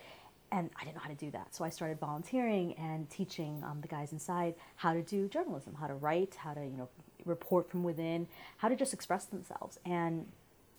And 0.50 0.70
I 0.80 0.84
didn't 0.84 0.96
know 0.96 1.02
how 1.02 1.10
to 1.10 1.14
do 1.14 1.30
that. 1.32 1.54
So 1.54 1.62
I 1.64 1.68
started 1.68 2.00
volunteering 2.00 2.72
and 2.74 3.08
teaching 3.10 3.62
um, 3.64 3.80
the 3.82 3.88
guys 3.88 4.12
inside 4.12 4.54
how 4.76 4.94
to 4.94 5.02
do 5.02 5.28
journalism, 5.28 5.74
how 5.74 5.86
to 5.86 5.94
write, 5.94 6.36
how 6.36 6.54
to, 6.54 6.64
you 6.64 6.76
know, 6.76 6.88
report 7.26 7.70
from 7.70 7.84
within, 7.84 8.26
how 8.56 8.68
to 8.68 8.76
just 8.76 8.94
express 8.94 9.26
themselves. 9.26 9.78
And 9.84 10.26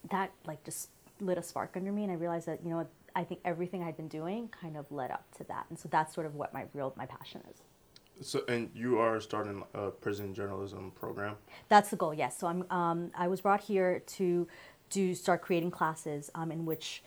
that 0.10 0.32
like 0.46 0.64
just 0.64 0.90
lit 1.20 1.38
a 1.38 1.44
spark 1.44 1.74
under 1.76 1.92
me 1.92 2.04
and 2.04 2.12
I 2.12 2.16
realized 2.16 2.48
that, 2.48 2.64
you 2.64 2.72
know, 2.72 2.88
I 3.16 3.24
think 3.24 3.42
everything 3.46 3.84
I'd 3.84 3.98
been 3.98 4.08
doing 4.08 4.50
kind 4.50 4.78
of 4.78 4.92
led 4.92 5.12
up 5.12 5.26
to 5.38 5.44
that. 5.46 5.66
And 5.70 5.78
so 5.78 5.90
that's 5.90 6.14
sort 6.14 6.26
of 6.26 6.36
what 6.36 6.54
my 6.54 6.66
real, 6.74 6.94
my 6.98 7.06
passion 7.06 7.42
is. 7.52 7.62
So, 8.26 8.44
and 8.48 8.70
you 8.74 9.00
are 9.00 9.22
starting 9.22 9.64
a 9.74 9.92
prison 9.92 10.34
journalism 10.34 10.92
program? 10.92 11.36
That's 11.70 11.90
the 11.90 11.96
goal, 11.96 12.14
yes. 12.14 12.38
So 12.38 12.48
I'm, 12.48 12.66
um, 12.70 13.12
I 13.18 13.30
was 13.30 13.42
brought 13.42 13.62
here 13.62 14.00
to, 14.00 14.48
do 14.90 15.14
start 15.14 15.42
creating 15.42 15.72
classes 15.72 16.30
um, 16.36 16.52
in 16.52 16.66
which 16.66 17.04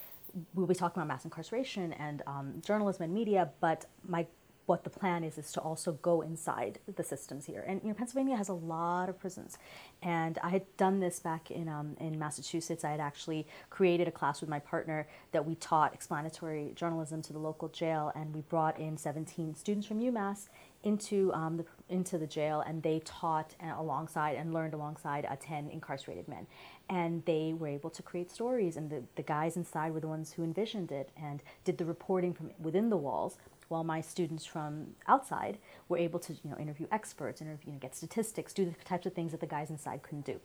we'll 0.55 0.67
be 0.67 0.75
talking 0.75 1.01
about 1.01 1.09
mass 1.09 1.25
incarceration 1.25 1.93
and 1.95 2.23
um, 2.27 2.63
journalism 2.65 3.05
and 3.05 3.13
media, 3.13 3.51
but 3.61 3.85
my 4.07 4.27
what 4.73 4.85
the 4.85 4.91
plan 4.91 5.23
is 5.23 5.37
is 5.37 5.53
to 5.53 5.61
also 5.61 5.93
go 6.01 6.23
inside 6.23 6.79
the 6.97 7.05
systems 7.05 7.45
here. 7.45 7.63
And 7.69 7.83
you 7.83 7.89
know, 7.89 7.95
Pennsylvania 7.95 8.39
has 8.39 8.49
a 8.49 8.55
lot 8.55 9.11
of 9.11 9.21
prisons, 9.21 9.59
and 10.01 10.39
I 10.43 10.49
had 10.49 10.65
done 10.79 10.99
this 10.99 11.21
back 11.21 11.51
in 11.51 11.69
um, 11.69 11.95
in 12.01 12.19
Massachusetts. 12.19 12.83
I 12.83 12.91
had 12.91 12.99
actually 12.99 13.47
created 13.69 14.09
a 14.09 14.11
class 14.11 14.41
with 14.41 14.49
my 14.49 14.61
partner 14.61 15.07
that 15.33 15.45
we 15.45 15.57
taught 15.57 15.93
explanatory 15.93 16.73
journalism 16.75 17.21
to 17.21 17.35
the 17.35 17.39
local 17.39 17.69
jail, 17.69 18.13
and 18.15 18.35
we 18.35 18.41
brought 18.41 18.81
in 18.81 18.97
17 18.97 19.55
students 19.55 19.87
from 19.87 20.01
UMass 20.01 20.49
into 20.85 21.31
um, 21.35 21.59
the 21.59 21.67
into 21.91 22.17
the 22.17 22.27
jail, 22.27 22.63
and 22.67 22.83
they 22.83 23.03
taught 23.05 23.55
uh, 23.63 23.75
alongside 23.77 24.37
and 24.37 24.55
learned 24.55 24.73
alongside 24.73 25.27
uh, 25.27 25.37
10 25.39 25.69
incarcerated 25.69 26.27
men, 26.29 26.47
and 26.89 27.23
they 27.27 27.53
were 27.53 27.69
able 27.69 27.91
to 27.91 28.03
create 28.03 28.31
stories, 28.31 28.79
and 28.79 28.89
the, 28.89 29.03
the 29.17 29.23
guys 29.23 29.55
inside 29.59 29.93
were 29.93 30.01
the 30.01 30.09
ones 30.09 30.33
who 30.33 30.43
envisioned 30.43 30.91
it 30.91 31.11
and 31.15 31.43
did 31.63 31.77
the 31.77 31.85
reporting 31.85 32.33
from 32.33 32.51
within 32.59 32.89
the 32.89 32.97
walls 32.97 33.37
while 33.73 33.83
my 33.83 34.03
students 34.03 34.45
from 34.45 34.89
outside 35.09 35.57
were 35.89 35.97
able 35.97 36.21
to 36.21 36.35
you 36.35 36.51
know, 36.51 36.59
interview 36.59 36.87
experts, 36.93 37.41
interview, 37.41 37.69
you 37.69 37.73
know, 37.73 37.79
get 37.79 37.97
statistics, 37.97 38.53
do 38.53 38.67
the 38.67 38.73
types 38.85 39.07
of 39.07 39.15
things 39.15 39.33
that 39.33 39.41
the 39.41 39.47
guys 39.47 39.71
inside 39.71 40.03
couldn't 40.03 40.27
do. 40.27 40.39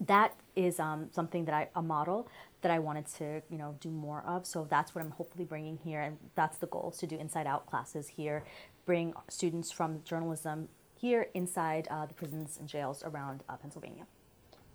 That 0.00 0.34
is 0.56 0.80
um, 0.80 1.08
something 1.12 1.44
that 1.44 1.54
I, 1.54 1.68
a 1.76 1.82
model 1.82 2.28
that 2.62 2.72
I 2.72 2.78
wanted 2.78 3.06
to, 3.18 3.42
you 3.50 3.58
know, 3.58 3.76
do 3.78 3.90
more 3.90 4.22
of. 4.26 4.46
So 4.46 4.66
that's 4.68 4.94
what 4.94 5.04
I'm 5.04 5.12
hopefully 5.12 5.44
bringing 5.44 5.78
here, 5.84 6.00
and 6.00 6.16
that's 6.34 6.56
the 6.58 6.66
goal: 6.66 6.90
is 6.92 6.98
to 6.98 7.06
do 7.06 7.16
inside 7.16 7.46
out 7.46 7.66
classes 7.66 8.08
here, 8.08 8.42
bring 8.84 9.14
students 9.28 9.70
from 9.70 10.02
journalism 10.04 10.68
here 10.98 11.28
inside 11.34 11.86
uh, 11.90 12.06
the 12.06 12.14
prisons 12.14 12.56
and 12.58 12.68
jails 12.68 13.04
around 13.04 13.44
uh, 13.48 13.56
Pennsylvania. 13.56 14.06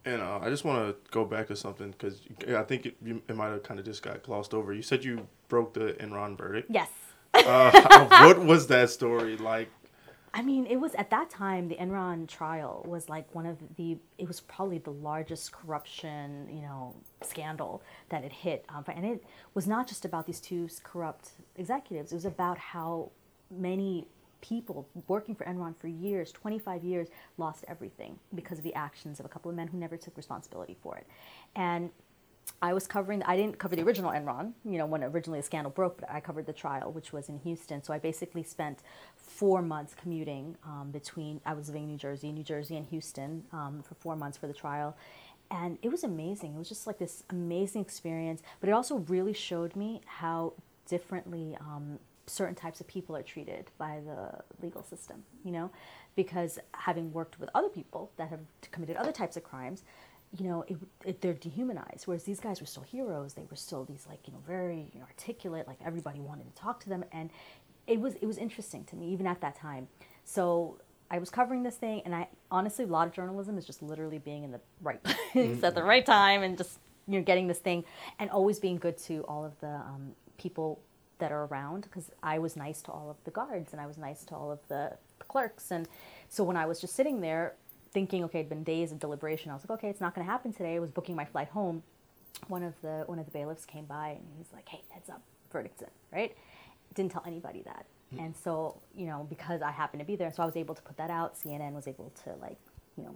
And 0.06 0.22
uh, 0.22 0.40
I 0.42 0.50
just 0.50 0.66
want 0.66 0.88
to 0.88 1.12
go 1.12 1.26
back 1.26 1.48
to 1.48 1.56
something 1.56 1.92
because 1.92 2.22
I 2.48 2.64
think 2.64 2.86
it, 2.86 2.96
it 3.04 3.36
might 3.36 3.50
have 3.50 3.64
kind 3.64 3.80
of 3.80 3.86
just 3.86 4.02
got 4.02 4.24
glossed 4.24 4.54
over. 4.54 4.74
You 4.74 4.82
said 4.82 5.04
you 5.04 5.28
broke 5.50 5.74
the 5.74 5.94
Enron 6.00 6.38
verdict. 6.38 6.72
Yes. 6.72 6.90
Uh, 7.34 8.08
what 8.26 8.44
was 8.44 8.68
that 8.68 8.90
story 8.90 9.38
like? 9.38 9.70
I 10.34 10.42
mean, 10.42 10.66
it 10.66 10.78
was 10.78 10.96
at 10.96 11.10
that 11.10 11.30
time 11.30 11.68
the 11.68 11.76
Enron 11.76 12.28
trial 12.28 12.86
was 12.88 13.10
like 13.10 13.34
one 13.36 13.46
of 13.46 13.58
the. 13.76 13.98
It 14.18 14.28
was 14.28 14.40
probably 14.40 14.78
the 14.78 14.92
largest 14.92 15.52
corruption, 15.52 16.48
you 16.50 16.62
know, 16.62 16.96
scandal 17.22 17.82
that 18.10 18.24
it 18.24 18.32
hit, 18.32 18.66
um, 18.70 18.86
and 18.88 19.06
it 19.06 19.24
was 19.54 19.68
not 19.68 19.88
just 19.88 20.06
about 20.06 20.26
these 20.26 20.40
two 20.40 20.70
corrupt 20.84 21.32
executives. 21.58 22.14
It 22.14 22.16
was 22.16 22.26
about 22.26 22.58
how 22.58 23.12
many 23.50 24.08
people 24.40 24.88
working 25.08 25.36
for 25.36 25.44
Enron 25.44 25.76
for 25.78 25.88
years, 25.88 26.32
25 26.32 26.84
years, 26.84 27.10
lost 27.38 27.64
everything 27.68 28.18
because 28.34 28.58
of 28.58 28.64
the 28.64 28.74
actions 28.74 29.20
of 29.20 29.26
a 29.26 29.30
couple 29.30 29.52
of 29.52 29.58
men 29.58 29.68
who 29.68 29.78
never 29.78 29.98
took 29.98 30.16
responsibility 30.16 30.78
for 30.82 30.98
it, 30.98 31.06
and 31.58 31.90
I 32.62 32.74
was 32.74 32.86
covering, 32.86 33.24
I 33.24 33.36
didn't 33.36 33.58
cover 33.58 33.76
the 33.76 33.82
original 33.82 34.12
Enron, 34.12 34.54
you 34.64 34.78
know, 34.78 34.86
when 34.86 35.04
originally 35.04 35.40
the 35.40 35.46
scandal 35.46 35.72
broke, 35.72 36.00
but 36.00 36.12
I 36.12 36.20
covered 36.20 36.46
the 36.46 36.54
trial, 36.54 36.92
which 36.92 37.12
was 37.12 37.28
in 37.28 37.40
Houston. 37.40 37.84
So 37.84 37.92
I 37.92 37.98
basically 37.98 38.44
spent 38.44 38.80
four 39.16 39.64
months 39.64 39.96
commuting 40.00 40.56
um, 40.64 40.92
between, 40.92 41.42
I 41.44 41.54
was 41.54 41.68
living 41.70 41.84
in 41.84 41.90
New 41.90 41.98
Jersey, 41.98 42.32
New 42.32 42.44
Jersey 42.44 42.78
and 42.78 42.86
Houston 42.88 43.44
um, 43.52 43.84
for 43.88 43.96
four 43.96 44.16
months 44.16 44.38
for 44.38 44.46
the 44.46 44.54
trial. 44.54 44.96
And 45.50 45.80
it 45.82 45.90
was 45.90 46.04
amazing. 46.04 46.54
It 46.54 46.58
was 46.58 46.70
just 46.70 46.86
like 46.86 47.00
this 47.00 47.24
amazing 47.30 47.82
experience, 47.82 48.42
but 48.60 48.70
it 48.70 48.74
also 48.74 48.98
really 49.08 49.34
showed 49.34 49.76
me 49.76 50.02
how 50.06 50.54
differently 50.88 51.58
um, 51.60 51.98
certain 52.28 52.56
types 52.56 52.80
of 52.80 52.88
people 52.88 53.16
are 53.16 53.24
treated 53.24 53.72
by 53.78 54.00
the 54.06 54.44
legal 54.64 54.84
system, 54.84 55.24
you 55.44 55.52
know, 55.52 55.72
because 56.16 56.60
having 56.74 57.12
worked 57.12 57.40
with 57.40 57.50
other 57.56 57.70
people 57.70 58.12
that 58.18 58.30
have 58.30 58.40
committed 58.72 58.96
other 58.96 59.12
types 59.12 59.36
of 59.36 59.44
crimes, 59.44 59.84
you 60.38 60.48
know, 60.48 60.64
it, 60.68 60.78
it, 61.06 61.22
they're 61.22 61.34
dehumanized. 61.34 62.08
Whereas 62.08 62.24
these 62.24 62.40
guys 62.40 62.62
were 62.62 62.68
still 62.68 62.84
heroes. 62.84 63.34
They 63.34 63.46
were 63.50 63.58
still 63.58 63.84
these 63.84 64.06
like 64.08 64.20
you 64.28 64.34
know 64.34 64.40
very 64.48 64.90
you 64.94 65.00
know, 65.00 65.06
articulate. 65.06 65.68
Like 65.68 65.80
everybody 65.86 66.20
wanted 66.20 66.54
to 66.54 66.62
talk 66.62 66.80
to 66.84 66.90
them, 66.90 67.04
and 67.12 67.30
it 67.88 68.00
was 68.00 68.16
it 68.16 68.26
was 68.26 68.38
interesting 68.38 68.84
to 68.86 68.96
me 68.96 69.10
even 69.10 69.28
at 69.28 69.42
that 69.42 69.56
time. 69.56 69.88
So 70.24 70.80
I 71.10 71.20
was 71.20 71.30
covering 71.30 71.64
this 71.64 71.76
thing, 71.76 72.02
and 72.06 72.16
I 72.16 72.28
honestly 72.50 72.86
a 72.86 72.88
lot 72.88 73.08
of 73.08 73.14
journalism 73.14 73.58
is 73.58 73.66
just 73.66 73.82
literally 73.82 74.20
being 74.20 74.44
in 74.44 74.52
the 74.52 74.62
right 74.82 75.04
place 75.04 75.18
mm-hmm. 75.34 75.66
at 75.66 75.76
the 75.76 75.84
right 75.84 76.06
time 76.06 76.44
and 76.44 76.58
just 76.58 76.80
you 77.08 77.20
know 77.20 77.24
getting 77.24 77.48
this 77.48 77.60
thing 77.60 77.84
and 78.20 78.30
always 78.30 78.60
being 78.60 78.78
good 78.78 78.98
to 78.98 79.24
all 79.28 79.44
of 79.44 79.60
the 79.60 79.68
um, 79.68 80.14
people 80.38 80.80
that 81.20 81.32
are 81.32 81.46
around 81.46 81.84
because 81.84 82.10
I 82.24 82.40
was 82.40 82.56
nice 82.56 82.82
to 82.84 82.92
all 82.92 83.10
of 83.10 83.18
the 83.26 83.32
guards 83.32 83.74
and 83.74 83.82
I 83.82 83.86
was 83.86 83.98
nice 83.98 84.24
to 84.26 84.36
all 84.36 84.52
of 84.52 84.60
the 84.70 84.94
clerks 85.20 85.72
and 85.72 85.88
so 86.30 86.44
when 86.44 86.58
I 86.58 86.66
was 86.66 86.82
just 86.82 86.96
sitting 86.96 87.22
there 87.22 87.54
thinking 87.92 88.24
okay 88.24 88.40
it'd 88.40 88.50
been 88.50 88.64
days 88.64 88.92
of 88.92 89.00
deliberation 89.00 89.52
I 89.52 89.54
was 89.54 89.64
like 89.64 89.80
okay 89.80 89.90
it's 89.90 90.02
not 90.02 90.16
going 90.16 90.26
to 90.26 90.32
happen 90.32 90.54
today 90.54 90.76
I 90.76 90.80
was 90.80 90.92
booking 90.92 91.16
my 91.16 91.26
flight 91.26 91.50
home 91.50 91.84
one 92.48 92.64
of 92.64 92.74
the 92.82 93.04
one 93.08 93.20
of 93.20 93.26
the 93.26 93.32
bailiffs 93.32 93.66
came 93.66 93.86
by 93.86 94.10
and 94.10 94.24
he's 94.38 94.48
like 94.54 94.68
hey 94.68 94.82
heads 94.90 95.10
up 95.10 95.22
verdict's 95.52 95.82
in 95.82 95.90
right 96.12 96.36
didn't 96.94 97.12
tell 97.12 97.24
anybody 97.26 97.62
that 97.64 97.86
hmm. 98.14 98.20
and 98.20 98.36
so 98.36 98.78
you 98.96 99.06
know 99.06 99.26
because 99.30 99.62
I 99.62 99.72
happened 99.72 100.00
to 100.00 100.06
be 100.06 100.16
there 100.16 100.32
so 100.32 100.44
I 100.44 100.46
was 100.46 100.56
able 100.56 100.76
to 100.76 100.82
put 100.82 100.98
that 100.98 101.10
out 101.10 101.36
CNN 101.40 101.74
was 101.74 101.88
able 101.88 102.12
to 102.24 102.34
like 102.42 102.58
you 102.98 103.04
know 103.04 103.16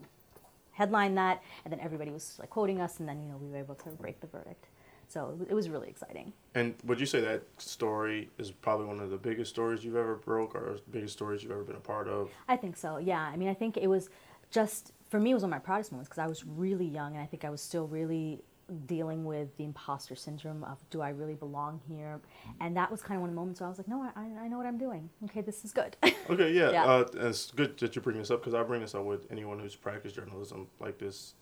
headline 0.76 1.16
that, 1.16 1.42
and 1.64 1.72
then 1.72 1.80
everybody 1.80 2.12
was 2.12 2.38
like 2.40 2.50
quoting 2.50 2.80
us, 2.80 3.00
and 3.00 3.10
then 3.10 3.22
you 3.24 3.30
know 3.30 3.38
we 3.38 3.50
were 3.50 3.58
able 3.58 3.76
to 3.76 3.90
break 3.90 4.20
the 4.22 4.28
verdict. 4.28 4.68
So 5.08 5.30
it 5.30 5.38
was, 5.38 5.48
it 5.50 5.54
was 5.54 5.70
really 5.70 5.88
exciting. 5.88 6.34
And 6.56 6.74
would 6.84 7.00
you 7.00 7.06
say 7.06 7.22
that 7.22 7.44
story 7.58 8.30
is 8.40 8.52
probably 8.52 8.88
one 8.88 9.00
of 9.00 9.12
the 9.12 9.18
biggest 9.18 9.52
stories 9.52 9.84
you've 9.84 9.96
ever 9.96 10.16
broke, 10.16 10.56
or 10.56 10.78
biggest 10.92 11.14
stories 11.14 11.44
you've 11.44 11.52
ever 11.52 11.64
been 11.64 11.76
a 11.76 11.80
part 11.80 12.08
of? 12.08 12.30
I 12.48 12.58
think 12.58 12.76
so. 12.76 12.98
Yeah. 12.98 13.22
I 13.22 13.36
mean, 13.38 13.48
I 13.48 13.54
think 13.54 13.78
it 13.78 13.88
was 13.88 14.10
just 14.56 14.94
for 15.10 15.20
me. 15.20 15.32
It 15.32 15.34
was 15.34 15.44
one 15.44 15.52
of 15.52 15.58
my 15.58 15.60
proudest 15.60 15.92
moments 15.92 16.08
because 16.10 16.20
I 16.20 16.28
was 16.28 16.46
really 16.46 16.86
young, 16.86 17.14
and 17.14 17.22
I 17.22 17.28
think 17.28 17.44
I 17.44 17.50
was 17.50 17.62
still 17.62 17.88
really 17.88 18.42
dealing 18.88 19.26
with 19.26 19.56
the 19.58 19.64
imposter 19.64 20.16
syndrome 20.16 20.64
of 20.64 20.80
do 20.90 21.02
I 21.02 21.10
really 21.10 21.36
belong 21.36 21.82
here? 21.88 22.20
And 22.60 22.76
that 22.78 22.90
was 22.90 23.02
kind 23.02 23.18
of 23.18 23.22
one 23.22 23.30
of 23.30 23.36
the 23.36 23.40
moments 23.40 23.60
where 23.60 23.68
I 23.68 23.70
was 23.70 23.78
like, 23.78 23.88
no, 23.88 24.02
I, 24.02 24.22
I 24.44 24.48
know 24.48 24.58
what 24.58 24.66
I'm 24.66 24.80
doing. 24.80 25.10
Okay, 25.26 25.42
this 25.42 25.64
is 25.66 25.72
good. 25.72 25.96
okay, 26.30 26.52
yeah. 26.52 26.72
yeah. 26.72 26.86
Uh, 26.86 27.06
it's 27.14 27.52
good 27.52 27.78
that 27.78 27.96
you 27.96 28.02
bring 28.02 28.18
this 28.18 28.32
up 28.32 28.40
because 28.40 28.56
I 28.56 28.64
bring 28.64 28.82
this 28.82 28.96
up 28.96 29.04
with 29.04 29.28
anyone 29.30 29.60
who's 29.60 29.76
practiced 29.76 30.16
journalism, 30.16 30.68
like 30.80 30.98
this 30.98 31.34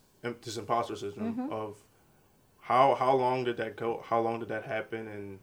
this 0.42 0.56
imposter 0.56 0.96
syndrome 0.96 1.34
mm-hmm. 1.34 1.52
of 1.52 1.76
how 2.60 2.94
how 2.94 3.14
long 3.14 3.44
did 3.44 3.56
that 3.58 3.76
go? 3.76 4.02
How 4.04 4.20
long 4.20 4.40
did 4.40 4.48
that 4.48 4.64
happen? 4.64 5.06
And 5.08 5.38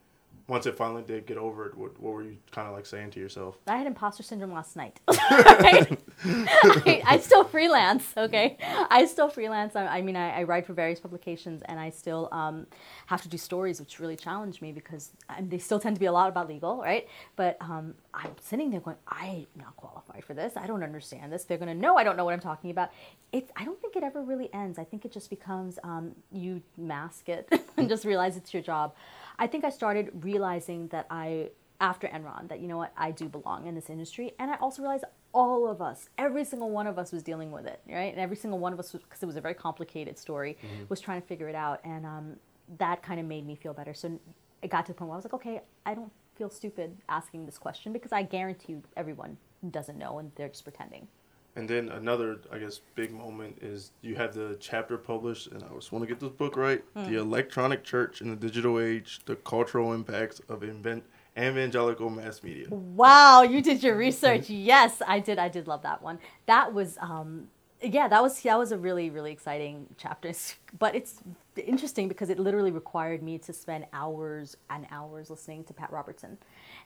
once 0.52 0.66
it 0.66 0.76
finally 0.76 1.02
did 1.02 1.26
get 1.26 1.38
over 1.38 1.66
it, 1.68 1.78
what, 1.78 1.98
what 1.98 2.12
were 2.12 2.24
you 2.24 2.36
kind 2.52 2.68
of 2.68 2.74
like 2.74 2.86
saying 2.86 3.10
to 3.10 3.22
yourself? 3.22 3.58
I 3.68 3.78
had 3.78 3.88
imposter 3.88 4.22
syndrome 4.22 4.52
last 4.52 4.76
night. 4.76 5.00
I, 5.08 5.98
I, 7.08 7.20
still 7.20 7.46
freelance, 7.46 8.12
okay? 8.18 8.58
I 8.90 9.06
still 9.06 9.30
freelance. 9.30 9.78
I, 9.78 9.86
I 9.86 10.02
mean, 10.02 10.18
I, 10.18 10.44
write 10.44 10.66
for 10.66 10.74
various 10.74 11.00
publications 11.00 11.62
and 11.68 11.80
I 11.80 11.90
still 11.90 12.28
um, 12.34 12.68
have 13.06 13.22
to 13.22 13.30
do 13.30 13.38
stories, 13.38 13.80
which 13.80 13.98
really 14.02 14.18
challenge 14.18 14.62
me 14.62 14.74
because 14.74 15.14
they 15.40 15.58
still 15.58 15.80
tend 15.80 15.96
to 15.96 16.02
be 16.02 16.08
a 16.08 16.12
lot 16.12 16.28
about 16.28 16.50
legal, 16.50 16.82
right? 16.82 17.08
But 17.38 17.56
um, 17.62 17.94
I'm 18.14 18.36
sitting 18.42 18.72
there 18.72 18.82
going, 18.82 18.98
I'm 19.08 19.48
not 19.56 19.78
qualified 19.78 20.26
for 20.26 20.34
this. 20.34 20.58
I 20.58 20.68
don't 20.68 20.84
understand 20.84 21.32
this. 21.32 21.46
They're 21.46 21.60
going 21.60 21.74
to 21.74 21.82
know 21.82 21.96
I 21.96 22.04
don't 22.04 22.18
know 22.18 22.26
what 22.26 22.34
I'm 22.34 22.42
talking 22.42 22.72
about. 22.72 22.92
It, 23.32 23.50
I 23.56 23.64
don't 23.64 23.80
think 23.80 23.96
it 23.96 24.04
ever 24.04 24.22
really 24.22 24.54
ends. 24.54 24.78
I 24.78 24.84
think 24.84 25.06
it 25.06 25.14
just 25.14 25.30
becomes 25.30 25.80
um, 25.86 26.12
you 26.30 26.62
mask 26.78 27.30
it 27.30 27.48
and 27.78 27.88
just 27.88 28.04
realize 28.04 28.36
it's 28.36 28.54
your 28.54 28.64
job. 28.64 28.94
I 29.42 29.48
think 29.48 29.66
I 29.66 29.72
started 29.72 30.12
realizing 30.24 30.88
that 30.90 31.08
I, 31.10 31.50
after 31.80 32.08
Enron, 32.08 32.48
that 32.50 32.60
you 32.60 32.68
know 32.68 32.78
what, 32.78 32.94
I 32.96 33.10
do 33.10 33.28
belong 33.28 33.66
in 33.66 33.74
this 33.74 33.90
industry. 33.90 34.34
And 34.38 34.52
I 34.52 34.56
also 34.58 34.84
realized 34.84 35.06
all 35.34 35.68
of 35.68 35.82
us, 35.82 36.10
every 36.20 36.46
single 36.46 36.70
one 36.70 36.86
of 36.86 37.00
us 37.00 37.12
was 37.12 37.24
dealing 37.24 37.52
with 37.52 37.66
it, 37.66 37.82
right? 37.90 38.14
And 38.14 38.20
every 38.20 38.36
single 38.36 38.60
one 38.60 38.72
of 38.72 38.78
us, 38.78 38.92
because 38.92 39.24
it 39.24 39.26
was 39.26 39.38
a 39.38 39.42
very 39.42 39.56
complicated 39.56 40.20
story, 40.20 40.60
mm-hmm. 40.64 40.84
was 40.90 41.02
trying 41.02 41.20
to 41.20 41.28
figure 41.28 41.50
it 41.50 41.56
out. 41.56 41.80
And 41.84 42.06
um, 42.06 42.36
that 42.78 43.02
kind 43.02 43.20
of 43.20 43.26
made 43.26 43.48
me 43.48 43.56
feel 43.56 43.74
better. 43.74 43.96
So 43.96 44.20
it 44.62 44.70
got 44.70 44.86
to 44.86 44.92
the 44.92 44.96
point 44.96 45.10
where 45.10 45.16
I 45.16 45.18
was 45.18 45.26
like, 45.26 45.34
okay, 45.34 45.62
I 45.88 45.96
don't 45.96 46.12
feel 46.36 46.52
stupid 46.52 46.96
asking 47.10 47.48
this 47.48 47.58
question 47.58 47.92
because 47.94 48.12
I 48.12 48.22
guarantee 48.22 48.74
you 48.74 48.84
everyone 48.96 49.38
doesn't 49.72 49.98
know 49.98 50.20
and 50.20 50.32
they're 50.36 50.50
just 50.50 50.66
pretending. 50.66 51.08
And 51.56 51.70
then 51.70 51.90
another, 51.90 52.40
I 52.52 52.60
guess, 52.60 52.80
big 52.96 53.12
moment 53.12 53.58
is 53.62 53.92
you 54.02 54.16
have 54.16 54.34
the 54.34 54.58
chapter 54.60 54.98
published, 54.98 55.48
and 55.48 55.62
I 55.64 55.68
just 55.76 55.92
want 55.92 56.04
to 56.04 56.08
get 56.08 56.20
this 56.20 56.32
book 56.32 56.56
right: 56.56 56.82
mm. 56.96 57.08
"The 57.08 57.20
Electronic 57.20 57.84
Church 57.84 58.22
in 58.22 58.30
the 58.30 58.38
Digital 58.38 58.80
Age: 58.80 59.20
The 59.26 59.36
Cultural 59.36 59.92
Impacts 59.94 60.40
of 60.48 60.64
Invent 60.64 61.04
Evangelical 61.38 62.10
Mass 62.10 62.42
Media." 62.42 62.68
Wow, 62.70 63.42
you 63.42 63.62
did 63.62 63.84
your 63.84 63.98
research. 63.98 64.50
yes, 64.50 65.02
I 65.06 65.20
did. 65.20 65.40
I 65.40 65.50
did 65.50 65.68
love 65.68 65.82
that 65.82 66.02
one. 66.02 66.20
That 66.46 66.74
was 66.74 66.98
um, 67.02 67.50
yeah, 67.84 68.08
that 68.08 68.22
was 68.22 68.42
that 68.42 68.58
was 68.60 68.72
a 68.72 68.78
really 68.78 69.10
really 69.10 69.32
exciting 69.32 69.88
chapter. 69.98 70.34
But 70.80 70.96
it's 70.96 71.22
interesting 71.58 72.08
because 72.08 72.30
it 72.30 72.40
literally 72.40 72.72
required 72.72 73.24
me 73.24 73.38
to 73.40 73.54
spend 73.54 73.86
hours 73.94 74.58
and 74.70 74.88
hours 74.92 75.30
listening 75.30 75.64
to 75.66 75.74
Pat 75.74 75.92
Robertson, 75.92 76.38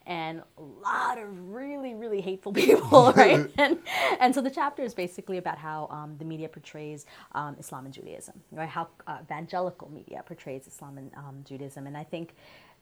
and 0.05 0.41
a 0.57 0.61
lot 0.61 1.17
of 1.17 1.53
really 1.53 1.95
really 1.95 2.21
hateful 2.21 2.53
people, 2.65 3.13
right? 3.17 3.49
and 3.57 3.79
and 4.19 4.35
so 4.35 4.41
the 4.41 4.49
chapter 4.49 4.83
is 4.83 4.93
basically 4.93 5.37
about 5.37 5.57
how 5.57 5.87
um, 5.91 6.15
the 6.19 6.25
media 6.25 6.49
portrays 6.49 7.05
um, 7.33 7.55
Islam 7.59 7.85
and 7.85 7.93
Judaism, 7.93 8.41
right? 8.51 8.69
How 8.69 8.89
uh, 9.07 9.19
evangelical 9.21 9.91
media 9.91 10.23
portrays 10.25 10.67
Islam 10.67 10.97
and 10.97 11.11
um, 11.15 11.43
Judaism, 11.47 11.87
and 11.87 11.97
I 11.97 12.03
think 12.03 12.35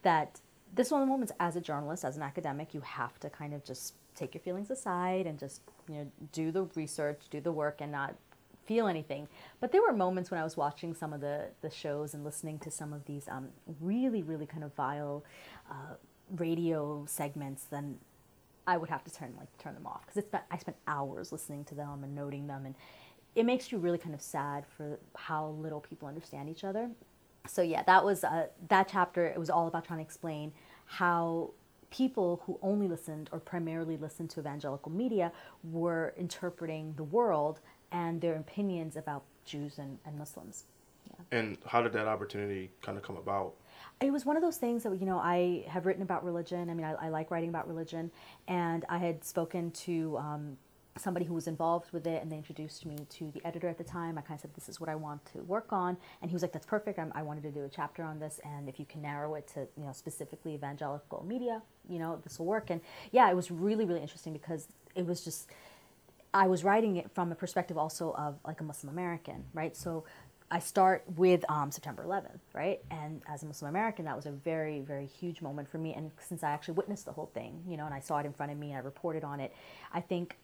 that 0.03 0.39
this 0.73 0.91
one 0.91 1.01
of 1.01 1.07
the 1.07 1.11
moments 1.11 1.33
as 1.39 1.55
a 1.55 1.61
journalist, 1.61 2.05
as 2.05 2.17
an 2.17 2.23
academic, 2.23 2.73
you 2.73 2.81
have 2.81 3.19
to 3.19 3.29
kind 3.29 3.53
of 3.53 3.63
just 3.63 3.95
take 4.15 4.33
your 4.33 4.41
feelings 4.41 4.69
aside 4.71 5.25
and 5.27 5.37
just 5.39 5.61
you 5.87 5.95
know 5.95 6.11
do 6.31 6.51
the 6.51 6.63
research, 6.75 7.21
do 7.29 7.41
the 7.41 7.51
work, 7.51 7.81
and 7.81 7.91
not 7.91 8.15
feel 8.65 8.87
anything. 8.87 9.27
But 9.59 9.71
there 9.71 9.81
were 9.81 9.93
moments 9.93 10.31
when 10.31 10.39
I 10.39 10.43
was 10.43 10.55
watching 10.57 10.93
some 10.93 11.13
of 11.13 11.21
the 11.21 11.47
the 11.61 11.69
shows 11.69 12.13
and 12.13 12.23
listening 12.23 12.59
to 12.59 12.71
some 12.71 12.93
of 12.93 13.05
these 13.05 13.27
um, 13.27 13.49
really 13.81 14.23
really 14.23 14.45
kind 14.45 14.63
of 14.63 14.73
vile 14.73 15.23
uh, 15.69 15.95
radio 16.35 17.05
segments. 17.07 17.65
Then 17.65 17.97
I 18.65 18.77
would 18.77 18.89
have 18.89 19.03
to 19.03 19.11
turn 19.11 19.33
like 19.37 19.55
turn 19.57 19.73
them 19.73 19.85
off 19.85 20.01
because 20.01 20.17
it's 20.17 20.29
been, 20.29 20.41
I 20.49 20.57
spent 20.57 20.77
hours 20.87 21.31
listening 21.31 21.65
to 21.65 21.75
them 21.75 22.03
and 22.03 22.15
noting 22.15 22.47
them 22.47 22.65
and 22.65 22.75
it 23.35 23.45
makes 23.45 23.71
you 23.71 23.77
really 23.77 23.97
kind 23.97 24.13
of 24.13 24.21
sad 24.21 24.65
for 24.77 24.99
how 25.15 25.49
little 25.59 25.79
people 25.79 26.07
understand 26.07 26.49
each 26.49 26.63
other. 26.63 26.89
So 27.47 27.61
yeah, 27.61 27.83
that 27.83 28.05
was 28.05 28.23
uh, 28.23 28.47
that 28.69 28.87
chapter. 28.89 29.25
It 29.25 29.39
was 29.39 29.49
all 29.49 29.67
about 29.67 29.85
trying 29.85 29.99
to 29.99 30.03
explain 30.03 30.53
how 30.85 31.51
people 31.93 32.41
who 32.47 32.57
only 32.63 32.87
listened 32.87 33.29
or 33.31 33.39
primarily 33.39 33.97
listened 33.97 34.27
to 34.27 34.39
evangelical 34.39 34.91
media 34.91 35.31
were 35.63 36.13
interpreting 36.17 36.91
the 36.97 37.03
world 37.03 37.59
and 37.91 38.19
their 38.19 38.35
opinions 38.35 38.97
about 38.97 39.23
Jews 39.45 39.77
and, 39.77 39.99
and 40.03 40.17
Muslims. 40.17 40.63
Yeah. 41.07 41.37
And 41.37 41.57
how 41.67 41.83
did 41.83 41.93
that 41.93 42.07
opportunity 42.07 42.71
kind 42.81 42.97
of 42.97 43.03
come 43.03 43.17
about? 43.17 43.53
It 44.01 44.11
was 44.11 44.25
one 44.25 44.35
of 44.35 44.41
those 44.41 44.57
things 44.57 44.81
that, 44.83 44.99
you 44.99 45.05
know, 45.05 45.19
I 45.19 45.65
have 45.67 45.85
written 45.85 46.01
about 46.01 46.25
religion. 46.25 46.71
I 46.71 46.73
mean, 46.73 46.85
I, 46.85 46.93
I 46.93 47.09
like 47.09 47.29
writing 47.29 47.49
about 47.49 47.67
religion. 47.67 48.09
And 48.47 48.85
I 48.89 48.97
had 48.97 49.23
spoken 49.23 49.69
to 49.71 50.17
um, 50.17 50.57
somebody 50.97 51.25
who 51.25 51.33
was 51.33 51.47
involved 51.47 51.91
with 51.91 52.05
it 52.05 52.21
and 52.21 52.31
they 52.31 52.35
introduced 52.35 52.85
me 52.85 52.97
to 53.09 53.31
the 53.31 53.45
editor 53.45 53.67
at 53.67 53.77
the 53.77 53.83
time 53.83 54.17
i 54.17 54.21
kind 54.21 54.37
of 54.37 54.41
said 54.41 54.53
this 54.53 54.69
is 54.69 54.79
what 54.79 54.89
i 54.89 54.95
want 54.95 55.23
to 55.25 55.39
work 55.43 55.73
on 55.73 55.97
and 56.21 56.29
he 56.29 56.35
was 56.35 56.41
like 56.41 56.51
that's 56.51 56.65
perfect 56.65 56.99
I'm, 56.99 57.11
i 57.15 57.23
wanted 57.23 57.43
to 57.43 57.51
do 57.51 57.63
a 57.63 57.69
chapter 57.69 58.03
on 58.03 58.19
this 58.19 58.39
and 58.43 58.69
if 58.69 58.79
you 58.79 58.85
can 58.85 59.01
narrow 59.01 59.35
it 59.35 59.47
to 59.55 59.67
you 59.77 59.85
know 59.85 59.91
specifically 59.91 60.53
evangelical 60.53 61.23
media 61.27 61.61
you 61.89 61.99
know 61.99 62.19
this 62.23 62.37
will 62.37 62.45
work 62.45 62.69
and 62.69 62.81
yeah 63.11 63.29
it 63.29 63.35
was 63.35 63.49
really 63.49 63.85
really 63.85 64.01
interesting 64.01 64.33
because 64.33 64.67
it 64.95 65.05
was 65.05 65.23
just 65.23 65.49
i 66.33 66.47
was 66.47 66.63
writing 66.63 66.97
it 66.97 67.09
from 67.11 67.31
a 67.31 67.35
perspective 67.35 67.77
also 67.77 68.13
of 68.17 68.37
like 68.45 68.61
a 68.61 68.63
muslim 68.63 68.93
american 68.93 69.43
right 69.53 69.75
so 69.75 70.03
I 70.51 70.59
start 70.59 71.03
with 71.15 71.43
um, 71.49 71.71
September 71.71 72.05
11th, 72.05 72.39
right? 72.53 72.79
And 72.91 73.23
as 73.27 73.41
a 73.41 73.47
Muslim 73.47 73.69
American, 73.69 74.05
that 74.05 74.15
was 74.15 74.27
a 74.27 74.31
very, 74.31 74.81
very 74.81 75.07
huge 75.07 75.41
moment 75.41 75.67
for 75.67 75.79
me. 75.79 75.95
And 75.95 76.11
since 76.19 76.43
I 76.43 76.51
actually 76.51 76.75
witnessed 76.75 77.05
the 77.05 77.11
whole 77.11 77.31
thing, 77.33 77.63
you 77.67 77.75
know, 77.75 77.85
and 77.85 77.93
I 77.93 77.99
saw 77.99 78.19
it 78.19 78.27
in 78.27 78.33
front 78.33 78.51
of 78.51 78.59
me 78.59 78.67
and 78.67 78.77
I 78.77 78.81
reported 78.81 79.23
on 79.23 79.39
it, 79.39 79.51
I 79.91 79.99
think 79.99 80.37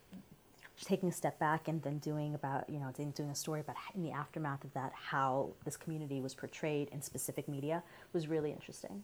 taking 0.85 1.09
a 1.09 1.11
step 1.11 1.37
back 1.39 1.67
and 1.67 1.81
then 1.83 1.97
doing 1.99 2.35
about 2.35 2.69
you 2.69 2.79
know 2.79 2.91
doing 3.13 3.29
a 3.29 3.35
story 3.35 3.59
about 3.59 3.75
in 3.95 4.03
the 4.03 4.11
aftermath 4.11 4.63
of 4.63 4.73
that 4.73 4.91
how 4.93 5.49
this 5.65 5.75
community 5.77 6.21
was 6.21 6.33
portrayed 6.33 6.89
in 6.91 7.01
specific 7.01 7.47
media 7.47 7.83
was 8.13 8.27
really 8.27 8.51
interesting 8.51 9.03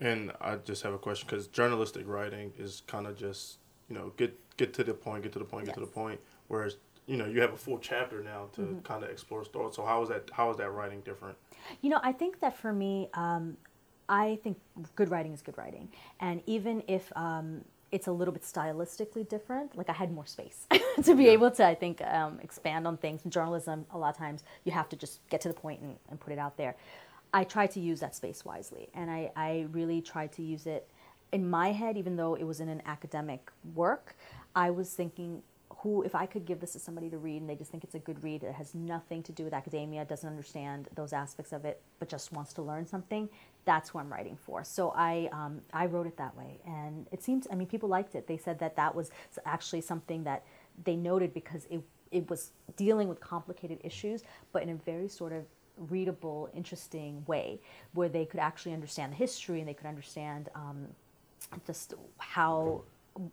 and 0.00 0.32
i 0.40 0.56
just 0.56 0.82
have 0.82 0.92
a 0.92 0.98
question 0.98 1.26
because 1.28 1.46
journalistic 1.46 2.06
writing 2.06 2.52
is 2.58 2.82
kind 2.86 3.06
of 3.06 3.16
just 3.16 3.58
you 3.88 3.94
know 3.94 4.12
get 4.16 4.38
get 4.56 4.72
to 4.72 4.84
the 4.84 4.92
point 4.92 5.22
get 5.22 5.32
to 5.32 5.38
the 5.38 5.44
point 5.44 5.66
yes. 5.66 5.74
get 5.74 5.80
to 5.80 5.86
the 5.86 5.92
point 5.92 6.20
whereas 6.48 6.76
you 7.06 7.16
know 7.16 7.26
you 7.26 7.40
have 7.40 7.52
a 7.52 7.56
full 7.56 7.78
chapter 7.78 8.22
now 8.22 8.48
to 8.52 8.62
mm-hmm. 8.62 8.78
kind 8.80 9.02
of 9.02 9.10
explore 9.10 9.44
stories 9.44 9.74
so 9.74 9.84
how 9.84 10.02
is 10.02 10.08
that 10.08 10.28
how 10.32 10.50
is 10.50 10.56
that 10.56 10.70
writing 10.70 11.00
different 11.00 11.36
you 11.80 11.88
know 11.88 12.00
i 12.02 12.12
think 12.12 12.40
that 12.40 12.56
for 12.56 12.72
me 12.72 13.08
um, 13.14 13.56
i 14.08 14.38
think 14.42 14.58
good 14.96 15.10
writing 15.10 15.32
is 15.32 15.40
good 15.40 15.56
writing 15.56 15.88
and 16.20 16.42
even 16.46 16.82
if 16.88 17.10
um, 17.16 17.64
it's 17.96 18.08
a 18.08 18.12
little 18.12 18.34
bit 18.34 18.42
stylistically 18.42 19.26
different. 19.26 19.74
Like 19.74 19.88
I 19.88 19.94
had 19.94 20.12
more 20.12 20.26
space 20.26 20.66
to 21.02 21.14
be 21.14 21.24
yeah. 21.24 21.30
able 21.30 21.50
to, 21.52 21.64
I 21.64 21.74
think, 21.74 22.02
um, 22.02 22.38
expand 22.42 22.86
on 22.86 22.98
things. 22.98 23.22
In 23.24 23.30
journalism, 23.30 23.86
a 23.90 23.96
lot 23.96 24.10
of 24.10 24.18
times 24.18 24.44
you 24.64 24.72
have 24.72 24.90
to 24.90 24.96
just 24.96 25.26
get 25.30 25.40
to 25.40 25.48
the 25.48 25.54
point 25.54 25.80
and, 25.80 25.96
and 26.10 26.20
put 26.20 26.34
it 26.34 26.38
out 26.38 26.58
there. 26.58 26.76
I 27.32 27.44
try 27.44 27.66
to 27.68 27.80
use 27.80 28.00
that 28.00 28.14
space 28.14 28.44
wisely, 28.44 28.90
and 28.92 29.10
I, 29.10 29.32
I 29.34 29.66
really 29.72 30.02
tried 30.02 30.30
to 30.32 30.42
use 30.42 30.66
it 30.66 30.86
in 31.32 31.48
my 31.48 31.72
head, 31.72 31.96
even 31.96 32.16
though 32.16 32.34
it 32.34 32.44
was 32.44 32.60
in 32.60 32.68
an 32.68 32.82
academic 32.84 33.50
work. 33.74 34.14
I 34.54 34.70
was 34.70 34.92
thinking, 34.92 35.42
who, 35.78 36.02
if 36.02 36.14
I 36.14 36.26
could 36.26 36.44
give 36.44 36.60
this 36.60 36.74
to 36.74 36.78
somebody 36.78 37.08
to 37.08 37.16
read 37.16 37.40
and 37.40 37.48
they 37.48 37.56
just 37.56 37.70
think 37.70 37.82
it's 37.82 37.94
a 37.94 37.98
good 37.98 38.22
read, 38.22 38.42
it 38.42 38.54
has 38.54 38.74
nothing 38.74 39.22
to 39.22 39.32
do 39.32 39.42
with 39.44 39.54
academia, 39.54 40.04
doesn't 40.04 40.28
understand 40.28 40.88
those 40.94 41.14
aspects 41.14 41.52
of 41.52 41.64
it, 41.64 41.80
but 41.98 42.10
just 42.10 42.30
wants 42.32 42.52
to 42.54 42.62
learn 42.62 42.86
something, 42.86 43.30
that's 43.66 43.90
who 43.90 43.98
I'm 43.98 44.10
writing 44.10 44.38
for. 44.40 44.64
So 44.64 44.94
I 44.96 45.28
um, 45.32 45.60
I 45.72 45.84
wrote 45.86 46.06
it 46.06 46.16
that 46.16 46.34
way, 46.34 46.60
and 46.66 47.06
it 47.12 47.22
seems 47.22 47.46
I 47.52 47.54
mean 47.54 47.66
people 47.66 47.88
liked 47.88 48.14
it. 48.14 48.26
They 48.26 48.38
said 48.38 48.58
that 48.60 48.76
that 48.76 48.94
was 48.94 49.10
actually 49.44 49.82
something 49.82 50.24
that 50.24 50.44
they 50.84 50.96
noted 50.96 51.34
because 51.34 51.66
it 51.68 51.82
it 52.10 52.30
was 52.30 52.52
dealing 52.76 53.08
with 53.08 53.20
complicated 53.20 53.78
issues, 53.84 54.22
but 54.52 54.62
in 54.62 54.70
a 54.70 54.74
very 54.74 55.08
sort 55.08 55.32
of 55.32 55.44
readable, 55.76 56.48
interesting 56.54 57.22
way 57.26 57.60
where 57.92 58.08
they 58.08 58.24
could 58.24 58.40
actually 58.40 58.72
understand 58.72 59.12
the 59.12 59.16
history 59.16 59.58
and 59.58 59.68
they 59.68 59.74
could 59.74 59.86
understand 59.86 60.48
um, 60.54 60.86
just 61.66 61.94
how 62.18 62.82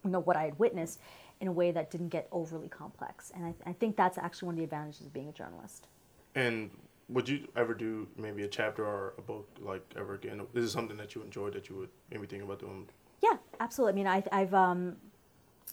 you 0.04 0.10
know 0.10 0.20
what 0.20 0.36
I 0.36 0.46
had 0.46 0.60
witnessed 0.60 1.00
in 1.42 1.48
a 1.48 1.52
way 1.52 1.72
that 1.72 1.92
didn't 1.92 2.10
get 2.10 2.28
overly 2.32 2.70
complex. 2.70 3.32
And 3.36 3.46
I, 3.46 3.70
I 3.70 3.74
think 3.74 3.96
that's 3.96 4.18
actually 4.18 4.48
one 4.48 4.56
of 4.56 4.58
the 4.58 4.64
advantages 4.64 5.06
of 5.06 5.14
being 5.14 5.30
a 5.30 5.32
journalist. 5.32 5.88
And 6.36 6.72
would 7.10 7.28
you 7.28 7.48
ever 7.56 7.74
do 7.74 8.08
maybe 8.18 8.44
a 8.44 8.48
chapter 8.48 8.86
or 8.86 9.14
a 9.18 9.22
book 9.22 9.48
like 9.62 9.84
ever 9.98 10.16
again? 10.16 10.42
Is 10.54 10.66
it 10.66 10.70
something 10.70 10.98
that 10.98 11.16
you 11.16 11.22
enjoyed 11.22 11.54
that 11.54 11.70
you 11.70 11.76
would 11.76 11.90
maybe 12.12 12.28
think 12.28 12.44
about 12.44 12.60
doing? 12.60 12.88
Yeah, 13.22 13.38
absolutely. 13.60 13.94
I 13.94 13.96
mean, 13.96 14.08
I, 14.08 14.42
I've 14.42 14.54
um, 14.54 14.98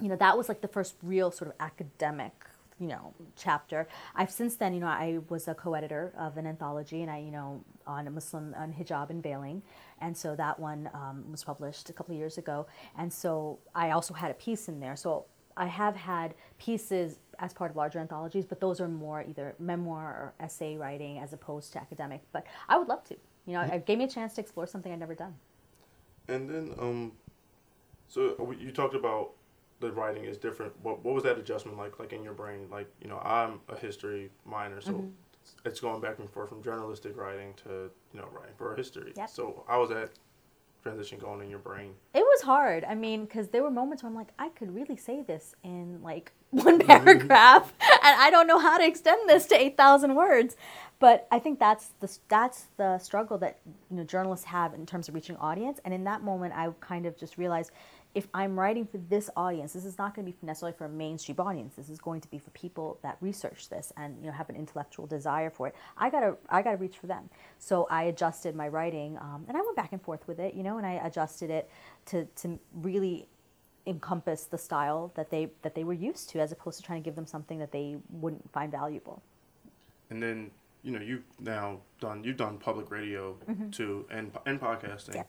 you 0.01 0.09
know, 0.09 0.17
that 0.17 0.37
was 0.37 0.49
like 0.49 0.61
the 0.61 0.69
first 0.69 0.95
real 1.03 1.31
sort 1.31 1.51
of 1.51 1.57
academic 1.61 2.33
you 2.81 2.89
know 2.89 3.13
chapter 3.37 3.87
i've 4.17 4.31
since 4.31 4.57
then 4.57 4.73
you 4.73 4.81
know 4.81 4.87
i 4.87 5.19
was 5.29 5.47
a 5.47 5.55
co-editor 5.55 6.13
of 6.19 6.39
an 6.39 6.47
anthology 6.47 7.03
and 7.03 7.11
i 7.11 7.19
you 7.19 7.31
know 7.31 7.63
on 7.87 8.07
a 8.07 8.11
muslim 8.11 8.55
on 8.57 8.73
hijab 8.73 9.11
and 9.11 9.23
veiling 9.23 9.63
and 10.01 10.17
so 10.17 10.35
that 10.35 10.59
one 10.59 10.89
um, 10.95 11.23
was 11.31 11.45
published 11.45 11.91
a 11.91 11.93
couple 11.93 12.15
of 12.15 12.19
years 12.19 12.39
ago 12.39 12.67
and 12.97 13.13
so 13.13 13.59
i 13.75 13.91
also 13.91 14.15
had 14.15 14.31
a 14.31 14.35
piece 14.35 14.69
in 14.69 14.81
there 14.81 14.97
so 14.97 15.27
i 15.59 15.67
have 15.67 15.95
had 15.95 16.35
pieces 16.59 17.19
as 17.41 17.53
part 17.53 17.71
of 17.71 17.77
larger 17.77 17.99
anthologies 17.99 18.45
but 18.45 18.61
those 18.61 18.81
are 18.81 18.89
more 18.89 19.25
either 19.29 19.55
memoir 19.59 20.05
or 20.05 20.35
essay 20.41 20.77
writing 20.77 21.19
as 21.19 21.33
opposed 21.33 21.73
to 21.73 21.81
academic 21.81 22.23
but 22.33 22.47
i 22.69 22.79
would 22.79 22.89
love 22.89 23.03
to 23.03 23.17
you 23.47 23.55
know 23.55 23.61
it 23.61 23.87
gave 23.87 23.99
me 23.99 24.05
a 24.05 24.09
chance 24.09 24.35
to 24.35 24.41
explore 24.41 24.67
something 24.67 24.93
i'd 24.93 25.01
never 25.01 25.15
done 25.15 25.35
and 26.29 26.49
then 26.49 26.75
um 26.79 27.13
so 28.09 28.55
you 28.59 28.71
talked 28.71 28.95
about 28.95 29.31
the 29.81 29.91
writing 29.93 30.25
is 30.25 30.37
different. 30.37 30.73
What 30.83 31.05
what 31.05 31.15
was 31.15 31.25
that 31.25 31.39
adjustment 31.39 31.77
like? 31.77 31.99
Like 31.99 32.13
in 32.13 32.23
your 32.23 32.35
brain, 32.35 32.69
like 32.71 32.89
you 33.03 33.09
know, 33.09 33.19
I'm 33.19 33.61
a 33.69 33.77
history 33.77 34.31
minor, 34.45 34.81
so 34.81 34.93
mm-hmm. 34.93 35.09
it's 35.65 35.81
going 35.81 36.01
back 36.01 36.19
and 36.19 36.31
forth 36.31 36.51
from 36.51 36.63
journalistic 36.63 37.17
writing 37.17 37.55
to 37.65 37.91
you 38.13 38.21
know 38.21 38.29
writing 38.33 38.55
for 38.57 38.77
history. 38.77 39.13
Yep. 39.17 39.31
So 39.31 39.65
how 39.67 39.81
was 39.81 39.91
that 39.91 40.11
transition 40.83 41.19
going 41.19 41.43
in 41.43 41.51
your 41.51 41.59
brain? 41.59 41.93
It 42.15 42.23
was 42.23 42.43
hard. 42.43 42.85
I 42.85 42.95
mean, 42.95 43.25
because 43.25 43.49
there 43.49 43.63
were 43.63 43.71
moments 43.71 44.03
where 44.03 44.11
I'm 44.11 44.17
like, 44.17 44.33
I 44.39 44.49
could 44.51 44.75
really 44.75 44.97
say 44.97 45.23
this 45.23 45.55
in 45.63 46.03
like 46.03 46.33
one 46.51 46.79
mm-hmm. 46.79 46.87
paragraph, 46.87 47.73
and 47.81 48.21
I 48.21 48.31
don't 48.31 48.47
know 48.47 48.59
how 48.59 48.79
to 48.79 48.87
extend 48.87 49.29
this 49.29 49.47
to 49.47 49.61
eight 49.61 49.77
thousand 49.77 50.15
words. 50.15 50.57
But 50.99 51.27
I 51.31 51.39
think 51.39 51.59
that's 51.59 51.93
the 52.01 52.19
that's 52.29 52.67
the 52.77 52.99
struggle 52.99 53.39
that 53.39 53.59
you 53.91 53.97
know 53.97 54.05
journalists 54.05 54.47
have 54.47 54.75
in 54.75 54.85
terms 54.85 55.09
of 55.09 55.15
reaching 55.15 55.37
audience. 55.37 55.81
And 55.85 55.95
in 55.95 56.05
that 56.05 56.23
moment, 56.23 56.55
I 56.55 56.69
kind 56.81 57.07
of 57.07 57.17
just 57.17 57.39
realized 57.39 57.71
if 58.15 58.27
I'm 58.35 58.59
writing 58.59 58.87
for 58.87 58.99
this 58.99 59.31
audience, 59.37 59.73
this 59.73 59.85
is 59.85 59.97
not 59.97 60.15
going 60.15 60.27
to 60.27 60.33
be 60.33 60.37
necessarily 60.45 60.77
for 60.77 60.87
a 60.87 60.89
mainstream 60.89 61.37
audience. 61.39 61.75
This 61.77 61.89
is 61.89 62.01
going 62.01 62.21
to 62.23 62.29
be 62.29 62.39
for 62.39 62.51
people 62.51 62.99
that 63.03 63.17
research 63.21 63.69
this 63.69 63.93
and 63.97 64.17
you 64.21 64.27
know 64.27 64.33
have 64.33 64.49
an 64.49 64.57
intellectual 64.57 65.07
desire 65.07 65.49
for 65.49 65.69
it. 65.69 65.77
I 65.97 66.11
gotta 66.11 66.37
I 66.49 66.63
gotta 66.63 66.77
reach 66.77 66.99
for 66.99 67.07
them. 67.07 67.31
So 67.59 67.87
I 67.89 68.05
adjusted 68.05 68.57
my 68.57 68.67
writing, 68.67 69.17
um, 69.19 69.45
and 69.47 69.57
I 69.57 69.61
went 69.61 69.77
back 69.77 69.93
and 69.93 70.03
forth 70.03 70.27
with 70.27 70.41
it, 70.41 70.55
you 70.55 70.65
know, 70.65 70.79
and 70.79 70.87
I 70.87 70.95
adjusted 70.95 71.51
it 71.51 71.71
to 72.07 72.25
to 72.25 72.59
really 72.75 73.29
encompass 73.87 74.45
the 74.45 74.59
style 74.59 75.13
that 75.15 75.31
they 75.31 75.51
that 75.63 75.77
they 75.77 75.85
were 75.85 75.93
used 75.93 76.31
to, 76.31 76.41
as 76.41 76.51
opposed 76.51 76.79
to 76.81 76.85
trying 76.85 77.01
to 77.01 77.05
give 77.05 77.15
them 77.15 77.27
something 77.27 77.61
that 77.61 77.71
they 77.71 77.97
wouldn't 78.11 78.51
find 78.53 78.73
valuable. 78.73 79.23
And 80.11 80.21
then 80.21 80.51
you 80.83 80.91
know 80.91 81.01
you've 81.01 81.23
now 81.39 81.79
done 82.01 82.25
you've 82.25 82.39
done 82.39 82.59
public 82.59 82.91
radio 82.91 83.37
mm-hmm. 83.49 83.71
too 83.71 84.05
and 84.11 84.33
and 84.47 84.61
podcasting. 84.61 85.15
Yeah 85.15 85.23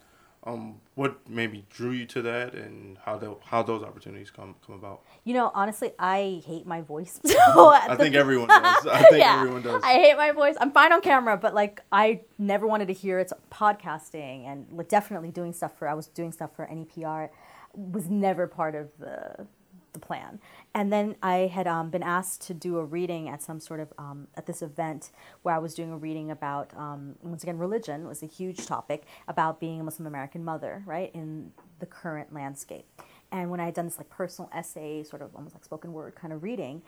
um, 0.43 0.81
what 0.95 1.29
maybe 1.29 1.65
drew 1.69 1.91
you 1.91 2.05
to 2.07 2.21
that, 2.23 2.55
and 2.55 2.97
how 3.05 3.17
the, 3.17 3.35
how 3.43 3.61
those 3.61 3.83
opportunities 3.83 4.31
come 4.31 4.55
come 4.65 4.75
about? 4.75 5.01
You 5.23 5.35
know, 5.35 5.51
honestly, 5.53 5.91
I 5.99 6.41
hate 6.45 6.65
my 6.65 6.81
voice. 6.81 7.19
so 7.23 7.35
I 7.69 7.95
think 7.95 8.15
everyone 8.15 8.47
does. 8.47 8.87
I 8.87 9.03
think 9.03 9.11
yeah, 9.17 9.41
everyone 9.41 9.61
does. 9.61 9.83
I 9.83 9.93
hate 9.93 10.17
my 10.17 10.31
voice. 10.31 10.55
I'm 10.59 10.71
fine 10.71 10.91
on 10.93 11.01
camera, 11.01 11.37
but 11.37 11.53
like 11.53 11.81
I 11.91 12.21
never 12.39 12.65
wanted 12.65 12.87
to 12.87 12.93
hear 12.93 13.19
it's 13.19 13.33
podcasting 13.51 14.47
and 14.47 14.65
like, 14.71 14.89
definitely 14.89 15.29
doing 15.31 15.53
stuff 15.53 15.77
for. 15.77 15.87
I 15.87 15.93
was 15.93 16.07
doing 16.07 16.31
stuff 16.31 16.55
for 16.55 16.65
NEPR, 16.65 17.29
was 17.75 18.09
never 18.09 18.47
part 18.47 18.73
of 18.73 18.89
the 18.99 19.45
the 19.93 19.99
plan. 19.99 20.39
And 20.73 20.91
then 20.91 21.15
I 21.21 21.51
had 21.53 21.67
um, 21.67 21.89
been 21.89 22.03
asked 22.03 22.41
to 22.47 22.53
do 22.53 22.77
a 22.77 22.85
reading 22.85 23.29
at 23.29 23.41
some 23.41 23.59
sort 23.59 23.79
of 23.79 23.93
um, 23.97 24.27
at 24.35 24.45
this 24.45 24.61
event 24.61 25.11
where 25.41 25.55
I 25.55 25.59
was 25.59 25.73
doing 25.73 25.91
a 25.91 25.97
reading 25.97 26.31
about 26.31 26.71
um, 26.75 27.15
once 27.21 27.43
again 27.43 27.57
religion 27.57 28.07
was 28.07 28.23
a 28.23 28.27
huge 28.27 28.65
topic 28.65 29.03
about 29.27 29.59
being 29.59 29.79
a 29.79 29.83
Muslim 29.83 30.07
American 30.07 30.43
mother, 30.43 30.83
right, 30.85 31.11
in 31.13 31.51
the 31.79 31.85
current 31.85 32.33
landscape. 32.33 32.85
And 33.31 33.49
when 33.49 33.59
I 33.61 33.65
had 33.65 33.73
done 33.73 33.85
this 33.85 33.97
like 33.97 34.09
personal 34.09 34.49
essay, 34.53 35.03
sort 35.03 35.21
of 35.21 35.33
almost 35.35 35.55
like 35.55 35.63
spoken 35.63 35.93
word 35.93 36.15
kind 36.15 36.33
of 36.33 36.43
reading, 36.43 36.81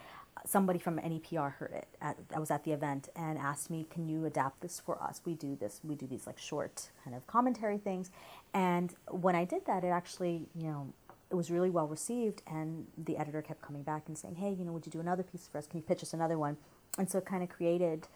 somebody 0.46 0.78
from 0.78 1.00
NEPR 1.00 1.54
heard 1.54 1.72
it. 1.74 1.88
I 2.02 2.40
was 2.40 2.52
at 2.52 2.64
the 2.64 2.72
event 2.72 3.10
and 3.16 3.38
asked 3.38 3.70
me, 3.70 3.86
"Can 3.90 4.10
you 4.10 4.26
adapt 4.26 4.62
this 4.62 4.80
for 4.80 5.02
us? 5.02 5.22
We 5.26 5.36
do 5.36 5.56
this. 5.56 5.80
We 5.84 5.96
do 5.96 6.06
these 6.06 6.28
like 6.28 6.38
short 6.38 6.90
kind 7.04 7.16
of 7.16 7.26
commentary 7.28 7.78
things." 7.78 8.12
And 8.54 8.94
when 9.10 9.36
I 9.36 9.46
did 9.46 9.66
that, 9.68 9.84
it 9.84 9.88
actually, 9.88 10.48
you 10.54 10.68
know, 10.68 10.94
it 11.34 11.36
was 11.36 11.50
really 11.50 11.72
well 11.72 11.88
received, 11.88 12.44
and 12.46 12.86
the 12.96 13.18
editor 13.18 13.42
kept 13.42 13.64
coming 13.64 13.82
back 13.82 14.04
and 14.08 14.16
saying, 14.16 14.36
"Hey, 14.36 14.52
you 14.54 14.64
know, 14.64 14.72
would 14.72 14.86
you 14.86 14.92
do 14.92 15.00
another 15.00 15.24
piece 15.24 15.48
for 15.48 15.58
us? 15.58 15.66
Can 15.66 15.80
you 15.80 15.84
pitch 15.84 16.04
us 16.04 16.14
another 16.14 16.38
one?" 16.38 16.58
And 17.00 17.10
so 17.10 17.18
it 17.18 17.26
kind 17.26 17.42
of 17.42 17.50
created 17.50 18.08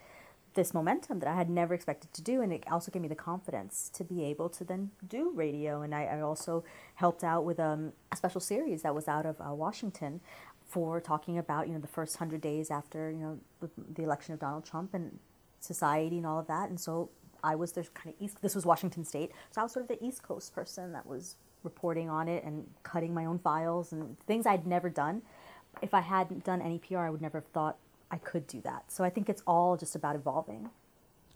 this 0.54 0.72
momentum 0.72 1.18
that 1.20 1.28
I 1.28 1.34
had 1.34 1.50
never 1.50 1.74
expected 1.74 2.14
to 2.14 2.22
do, 2.22 2.42
and 2.42 2.54
it 2.54 2.64
also 2.72 2.92
gave 2.92 3.02
me 3.02 3.08
the 3.08 3.16
confidence 3.16 3.90
to 3.96 4.04
be 4.04 4.24
able 4.26 4.50
to 4.50 4.64
then 4.64 4.92
do 5.08 5.32
radio. 5.32 5.82
And 5.82 5.96
I, 5.96 6.04
I 6.06 6.22
also 6.22 6.64
helped 6.94 7.24
out 7.24 7.44
with 7.44 7.60
um, 7.60 7.94
a 8.12 8.16
special 8.16 8.40
series 8.40 8.84
that 8.84 8.94
was 8.94 9.08
out 9.08 9.26
of 9.26 9.42
uh, 9.42 9.52
Washington 9.52 10.22
for 10.68 11.02
talking 11.02 11.40
about 11.40 11.68
you 11.68 11.74
know 11.74 11.80
the 11.80 11.88
first 11.88 12.18
hundred 12.18 12.42
days 12.42 12.70
after 12.70 13.10
you 13.10 13.18
know 13.18 13.40
the, 13.62 13.70
the 13.96 14.04
election 14.04 14.36
of 14.36 14.40
Donald 14.40 14.64
Trump 14.64 14.94
and 14.94 15.18
society 15.60 16.18
and 16.18 16.28
all 16.28 16.38
of 16.38 16.46
that. 16.46 16.70
And 16.70 16.80
so 16.80 17.10
I 17.44 17.56
was 17.56 17.72
the 17.72 17.84
kind 17.96 18.14
of 18.14 18.22
east. 18.22 18.44
This 18.44 18.54
was 18.54 18.64
Washington 18.64 19.04
State, 19.04 19.32
so 19.50 19.62
I 19.62 19.64
was 19.64 19.74
sort 19.74 19.86
of 19.86 19.90
the 19.90 20.04
East 20.06 20.22
Coast 20.22 20.54
person 20.54 20.92
that 20.92 21.08
was 21.08 21.36
reporting 21.68 22.10
on 22.10 22.28
it 22.28 22.44
and 22.44 22.66
cutting 22.84 23.14
my 23.14 23.26
own 23.26 23.40
files 23.40 23.92
and 23.92 24.18
things 24.22 24.46
I'd 24.46 24.66
never 24.66 24.90
done. 24.90 25.22
If 25.82 25.94
I 25.94 26.02
hadn't 26.02 26.44
done 26.44 26.62
NEPR, 26.62 27.06
I 27.06 27.10
would 27.10 27.22
never 27.22 27.40
have 27.40 27.48
thought 27.48 27.78
I 28.10 28.18
could 28.18 28.48
do 28.48 28.62
that. 28.62 28.92
So 28.92 29.04
I 29.04 29.10
think 29.10 29.30
it's 29.30 29.44
all 29.46 29.76
just 29.78 29.96
about 29.96 30.16
evolving. 30.16 30.70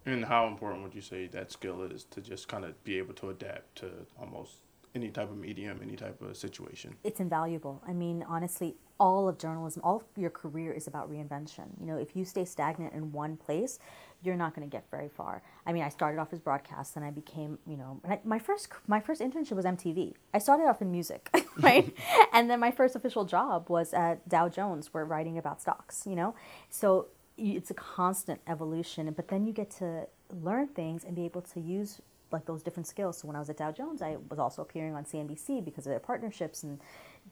And 0.04 0.24
how 0.24 0.48
important 0.48 0.82
would 0.82 0.94
you 0.94 1.00
say 1.00 1.26
that 1.28 1.52
skill 1.52 1.82
is 1.82 2.04
to 2.04 2.20
just 2.20 2.48
kind 2.48 2.64
of 2.64 2.82
be 2.82 2.98
able 2.98 3.14
to 3.14 3.30
adapt 3.30 3.76
to 3.76 3.90
almost 4.18 4.54
any 4.94 5.10
type 5.10 5.30
of 5.30 5.36
medium, 5.36 5.80
any 5.82 5.96
type 5.96 6.20
of 6.22 6.36
situation? 6.36 6.96
It's 7.04 7.20
invaluable. 7.20 7.82
I 7.86 7.92
mean, 7.92 8.24
honestly, 8.28 8.76
all 9.00 9.28
of 9.28 9.38
journalism, 9.38 9.82
all 9.84 9.96
of 9.96 10.04
your 10.16 10.30
career 10.30 10.72
is 10.72 10.86
about 10.86 11.10
reinvention. 11.10 11.68
You 11.80 11.86
know, 11.86 11.96
if 11.96 12.14
you 12.14 12.24
stay 12.24 12.44
stagnant 12.44 12.92
in 12.92 13.12
one 13.12 13.36
place, 13.36 13.78
you're 14.22 14.36
not 14.36 14.54
going 14.54 14.68
to 14.68 14.70
get 14.70 14.84
very 14.90 15.08
far. 15.08 15.42
I 15.66 15.72
mean, 15.72 15.82
I 15.82 15.88
started 15.88 16.20
off 16.20 16.32
as 16.32 16.38
broadcast, 16.38 16.94
and 16.96 17.04
I 17.04 17.10
became, 17.10 17.58
you 17.66 17.76
know, 17.76 18.00
my 18.24 18.38
first 18.38 18.68
my 18.86 19.00
first 19.00 19.20
internship 19.20 19.52
was 19.52 19.64
MTV. 19.64 20.14
I 20.32 20.38
started 20.38 20.64
off 20.64 20.80
in 20.80 20.92
music, 20.92 21.28
right, 21.60 21.92
and 22.32 22.48
then 22.48 22.60
my 22.60 22.70
first 22.70 22.94
official 22.94 23.24
job 23.24 23.68
was 23.68 23.92
at 23.92 24.28
Dow 24.28 24.48
Jones, 24.48 24.94
where 24.94 25.04
writing 25.04 25.38
about 25.38 25.60
stocks. 25.60 26.06
You 26.06 26.14
know, 26.14 26.34
so 26.70 27.08
it's 27.36 27.70
a 27.70 27.74
constant 27.74 28.40
evolution. 28.46 29.10
But 29.12 29.28
then 29.28 29.46
you 29.46 29.52
get 29.52 29.70
to 29.78 30.06
learn 30.30 30.68
things 30.68 31.04
and 31.04 31.16
be 31.16 31.24
able 31.24 31.42
to 31.42 31.60
use 31.60 32.00
like 32.32 32.46
those 32.46 32.62
different 32.62 32.86
skills. 32.86 33.18
So 33.18 33.26
when 33.26 33.36
I 33.36 33.38
was 33.38 33.50
at 33.50 33.56
Dow 33.56 33.72
Jones, 33.72 34.02
I 34.02 34.16
was 34.28 34.38
also 34.38 34.62
appearing 34.62 34.94
on 34.94 35.04
CNBC 35.04 35.64
because 35.64 35.86
of 35.86 35.90
their 35.90 36.00
partnerships 36.00 36.62
and 36.62 36.80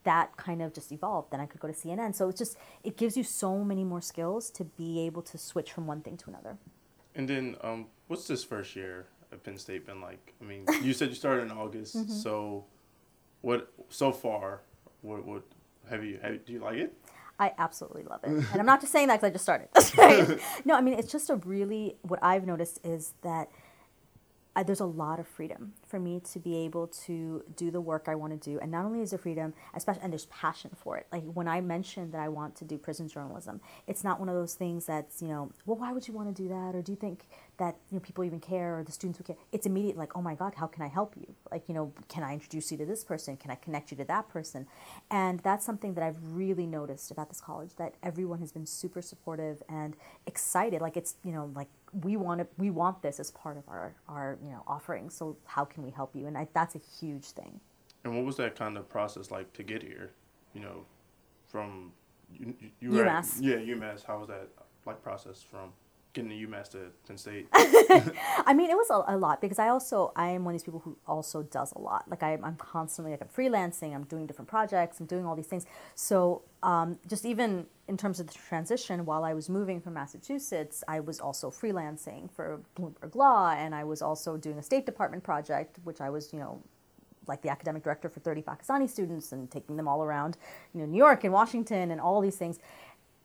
that 0.05 0.37
kind 0.37 0.63
of 0.63 0.73
just 0.75 0.93
evolved. 0.93 1.31
Then 1.31 1.41
I 1.41 1.47
could 1.47 1.61
go 1.61 1.69
to 1.69 1.75
CNN. 1.75 2.15
So 2.15 2.29
it's 2.29 2.39
just 2.39 2.57
it 2.85 2.97
gives 2.97 3.17
you 3.17 3.25
so 3.25 3.65
many 3.65 3.85
more 3.85 4.01
skills 4.01 4.51
to 4.51 4.65
be 4.65 5.01
able 5.01 5.23
to 5.23 5.39
switch 5.39 5.73
from 5.73 5.87
one 5.87 6.01
thing 6.01 6.17
to 6.19 6.31
another. 6.31 6.59
And 7.15 7.29
then, 7.29 7.57
um, 7.63 7.87
what's 8.07 8.27
this 8.27 8.45
first 8.45 8.77
year 8.77 9.07
at 9.33 9.43
Penn 9.43 9.59
State 9.59 9.87
been 9.87 10.01
like? 10.01 10.35
I 10.41 10.45
mean, 10.45 10.67
you 10.83 10.93
said 10.93 11.09
you 11.09 11.15
started 11.15 11.43
in 11.43 11.51
August, 11.51 11.97
mm-hmm. 11.97 12.13
so 12.13 12.65
what 13.41 13.73
so 13.89 14.13
far? 14.13 14.61
What 15.03 15.25
what 15.25 15.43
have 15.89 16.05
you? 16.05 16.19
Have, 16.23 16.45
do 16.45 16.53
you 16.53 16.61
like 16.61 16.77
it? 16.77 16.95
I 17.39 17.53
absolutely 17.59 18.03
love 18.05 18.21
it, 18.23 18.29
and 18.53 18.61
I'm 18.61 18.67
not 18.67 18.81
just 18.81 18.93
saying 18.93 19.09
that 19.09 19.21
because 19.21 19.31
I 19.31 19.71
just 19.71 19.93
started. 19.93 20.41
no, 20.65 20.75
I 20.75 20.81
mean 20.81 20.95
it's 20.95 21.11
just 21.11 21.31
a 21.31 21.37
really 21.37 21.97
what 22.03 22.21
I've 22.23 22.47
noticed 22.47 22.81
is 22.85 23.15
that 23.23 23.51
There's 24.67 24.81
a 24.81 24.85
lot 24.85 25.19
of 25.21 25.27
freedom 25.27 25.73
for 25.87 25.99
me 25.99 26.21
to 26.33 26.39
be 26.39 26.57
able 26.59 26.89
to 27.07 27.45
do 27.57 27.71
the 27.71 27.81
work 27.81 28.07
I 28.09 28.15
want 28.15 28.33
to 28.33 28.51
do. 28.51 28.59
And 28.59 28.71
not 28.71 28.85
only 28.85 29.01
is 29.01 29.11
there 29.11 29.19
freedom, 29.19 29.55
especially, 29.75 30.03
and 30.03 30.13
there's 30.13 30.27
passion 30.27 30.71
for 30.77 30.99
it. 30.99 31.07
Like 31.11 31.23
when 31.33 31.49
I 31.49 31.61
mentioned 31.61 32.13
that 32.13 32.21
I 32.21 32.29
want 32.29 32.57
to 32.57 32.65
do 32.65 32.77
prison 32.77 33.09
journalism, 33.09 33.61
it's 33.87 34.05
not 34.05 34.19
one 34.19 34.29
of 34.29 34.35
those 34.35 34.55
things 34.55 34.87
that's, 34.87 35.23
you 35.23 35.29
know, 35.29 35.53
well, 35.65 35.77
why 35.79 35.93
would 35.93 36.07
you 36.07 36.15
want 36.15 36.35
to 36.35 36.43
do 36.43 36.49
that? 36.49 36.75
Or 36.75 36.83
do 36.83 36.93
you 36.93 36.97
think 36.97 37.27
that, 37.61 37.77
you 37.91 37.97
know, 37.97 38.01
people 38.01 38.25
even 38.25 38.41
care 38.41 38.79
or 38.79 38.83
the 38.83 38.91
students 38.91 39.19
would 39.19 39.27
care? 39.27 39.37
It's 39.53 39.67
immediate, 39.67 39.97
like, 39.97 40.17
oh 40.17 40.23
my 40.23 40.35
God, 40.35 40.55
how 40.57 40.67
can 40.67 40.83
I 40.83 40.89
help 40.89 41.15
you? 41.17 41.35
Like, 41.53 41.69
you 41.69 41.75
know, 41.75 41.93
can 42.09 42.25
I 42.25 42.33
introduce 42.33 42.73
you 42.73 42.79
to 42.79 42.87
this 42.87 43.05
person? 43.05 43.37
Can 43.37 43.51
I 43.51 43.55
connect 43.55 43.91
you 43.93 43.97
to 43.99 44.05
that 44.05 44.29
person? 44.29 44.67
And 45.11 45.39
that's 45.41 45.65
something 45.65 45.95
that 45.95 46.03
I've 46.03 46.19
really 46.33 46.67
noticed 46.67 47.11
about 47.11 47.29
this 47.29 47.41
college 47.41 47.77
that 47.77 47.95
everyone 48.03 48.41
has 48.41 48.51
been 48.51 48.67
super 48.67 49.03
supportive 49.03 49.63
and 49.69 49.95
excited. 50.27 50.81
Like 50.81 50.97
it's, 50.97 51.15
you 51.23 51.33
know, 51.33 51.53
like 51.55 51.69
we 51.93 52.17
want 52.17 52.41
to, 52.41 52.47
we 52.57 52.71
want 52.71 53.03
this 53.03 53.21
as 53.21 53.31
part 53.31 53.57
of 53.57 53.69
our, 53.69 53.95
our 54.09 54.39
you 54.43 54.51
know 54.51 54.63
offering. 54.67 55.11
So 55.11 55.37
how 55.45 55.65
can 55.65 55.83
we 55.83 55.91
help 55.91 56.17
you? 56.17 56.27
And 56.27 56.37
I, 56.37 56.49
that's 56.53 56.75
a 56.75 56.81
huge 57.01 57.27
thing. 57.27 57.61
And 58.05 58.17
what 58.17 58.25
was 58.25 58.37
that 58.37 58.57
kind 58.57 58.77
of 58.79 58.89
process 58.89 59.31
like 59.31 59.53
to 59.53 59.63
get 59.63 59.83
here? 59.83 60.11
You 60.55 60.63
know, 60.63 60.85
from 61.47 61.93
you, 62.33 62.55
you 62.81 62.91
UMass. 62.91 63.39
At, 63.39 63.45
yeah, 63.45 63.57
UMass. 63.57 64.05
How 64.05 64.19
was 64.19 64.29
that 64.29 64.49
like 64.87 65.03
process 65.03 65.43
from? 65.43 65.73
Getting 66.13 66.31
to 66.31 66.47
UMass 66.47 66.71
to 66.71 66.91
Penn 67.07 67.17
State? 67.17 67.49
I 67.53 68.55
mean, 68.55 68.71
it 68.71 68.77
was 68.77 68.91
a, 68.91 69.15
a, 69.15 69.17
lot 69.17 69.41
because 69.41 69.59
I 69.59 69.69
also 69.69 70.13
I 70.17 70.31
am 70.31 70.45
one 70.45 70.55
of 70.55 70.61
these 70.61 70.65
people 70.65 70.81
who 70.81 70.97
also 71.07 71.43
does 71.43 71.73
a 71.73 71.79
lot. 71.79 72.05
Like 72.09 72.23
I, 72.23 72.33
am 72.33 72.57
constantly 72.57 73.13
like 73.13 73.23
I'm 73.23 73.29
freelancing, 73.29 73.95
I'm 73.95 74.05
doing 74.05 74.27
different 74.27 74.49
projects, 74.49 75.01
I'm 75.01 75.07
doing 75.07 75.27
all 75.27 75.37
these 75.37 75.47
things. 75.47 75.67
So 75.95 76.43
um, 76.63 76.99
just 77.07 77.25
even 77.25 77.67
in 77.89 77.97
terms 77.97 78.21
of 78.21 78.27
the 78.27 78.35
transition, 78.35 79.05
while 79.05 79.25
I 79.25 79.35
was 79.35 79.49
moving 79.49 79.81
from 79.81 79.95
Massachusetts, 79.95 80.85
I 80.87 81.01
was 81.01 81.21
also 81.21 81.51
freelancing 81.51 82.31
for 82.31 82.61
Bloomberg 82.77 83.15
Law, 83.15 83.51
and 83.51 83.75
I 83.75 83.85
was 83.85 84.03
also 84.03 84.37
doing 84.37 84.59
a 84.59 84.63
State 84.63 84.87
Department 84.87 85.23
project, 85.23 85.79
which 85.85 86.01
I 86.01 86.11
was 86.11 86.33
you 86.33 86.39
know 86.39 86.63
like 87.27 87.43
the 87.43 87.49
academic 87.49 87.83
director 87.85 88.09
for 88.09 88.21
30 88.21 88.43
Pakistani 88.43 88.89
students 88.89 89.33
and 89.33 89.51
taking 89.51 89.77
them 89.77 89.87
all 89.87 90.03
around, 90.03 90.37
you 90.75 90.81
know, 90.81 90.87
New 90.87 90.99
York 90.99 91.23
and 91.23 91.33
Washington 91.33 91.91
and 91.91 92.01
all 92.01 92.21
these 92.21 92.37
things. 92.37 92.59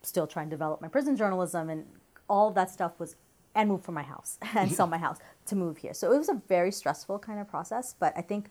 Still 0.03 0.27
trying 0.27 0.47
to 0.47 0.51
develop 0.51 0.81
my 0.81 0.87
prison 0.87 1.15
journalism 1.15 1.69
and 1.69 1.85
all 2.27 2.51
that 2.51 2.69
stuff 2.69 2.99
was 2.99 3.15
and 3.55 3.69
move 3.69 3.83
from 3.83 3.95
my 3.95 4.03
house 4.03 4.37
and 4.55 4.71
sell 4.71 4.87
my 4.87 4.97
house 4.97 5.17
to 5.47 5.55
move 5.55 5.77
here. 5.77 5.93
So 5.93 6.11
it 6.11 6.17
was 6.17 6.29
a 6.29 6.41
very 6.47 6.71
stressful 6.71 7.19
kind 7.19 7.39
of 7.39 7.47
process, 7.47 7.95
but 7.97 8.13
I 8.17 8.21
think 8.21 8.49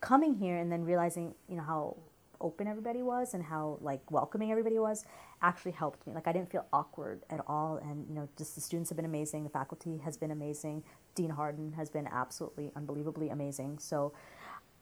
coming 0.00 0.34
here 0.34 0.56
and 0.56 0.70
then 0.70 0.84
realizing, 0.84 1.34
you 1.48 1.56
know, 1.56 1.62
how 1.62 1.96
open 2.40 2.66
everybody 2.66 3.02
was 3.02 3.34
and 3.34 3.44
how 3.44 3.78
like 3.80 4.10
welcoming 4.10 4.50
everybody 4.50 4.78
was 4.78 5.04
actually 5.42 5.72
helped 5.72 6.06
me. 6.06 6.12
Like 6.14 6.26
I 6.26 6.32
didn't 6.32 6.50
feel 6.50 6.66
awkward 6.72 7.22
at 7.30 7.40
all 7.46 7.76
and 7.76 8.06
you 8.08 8.14
know, 8.14 8.28
just 8.36 8.54
the 8.54 8.60
students 8.60 8.90
have 8.90 8.96
been 8.96 9.04
amazing, 9.04 9.44
the 9.44 9.50
faculty 9.50 9.98
has 9.98 10.16
been 10.16 10.30
amazing. 10.30 10.82
Dean 11.14 11.30
Hardin 11.30 11.72
has 11.72 11.90
been 11.90 12.08
absolutely 12.10 12.72
unbelievably 12.74 13.28
amazing. 13.28 13.78
So 13.78 14.12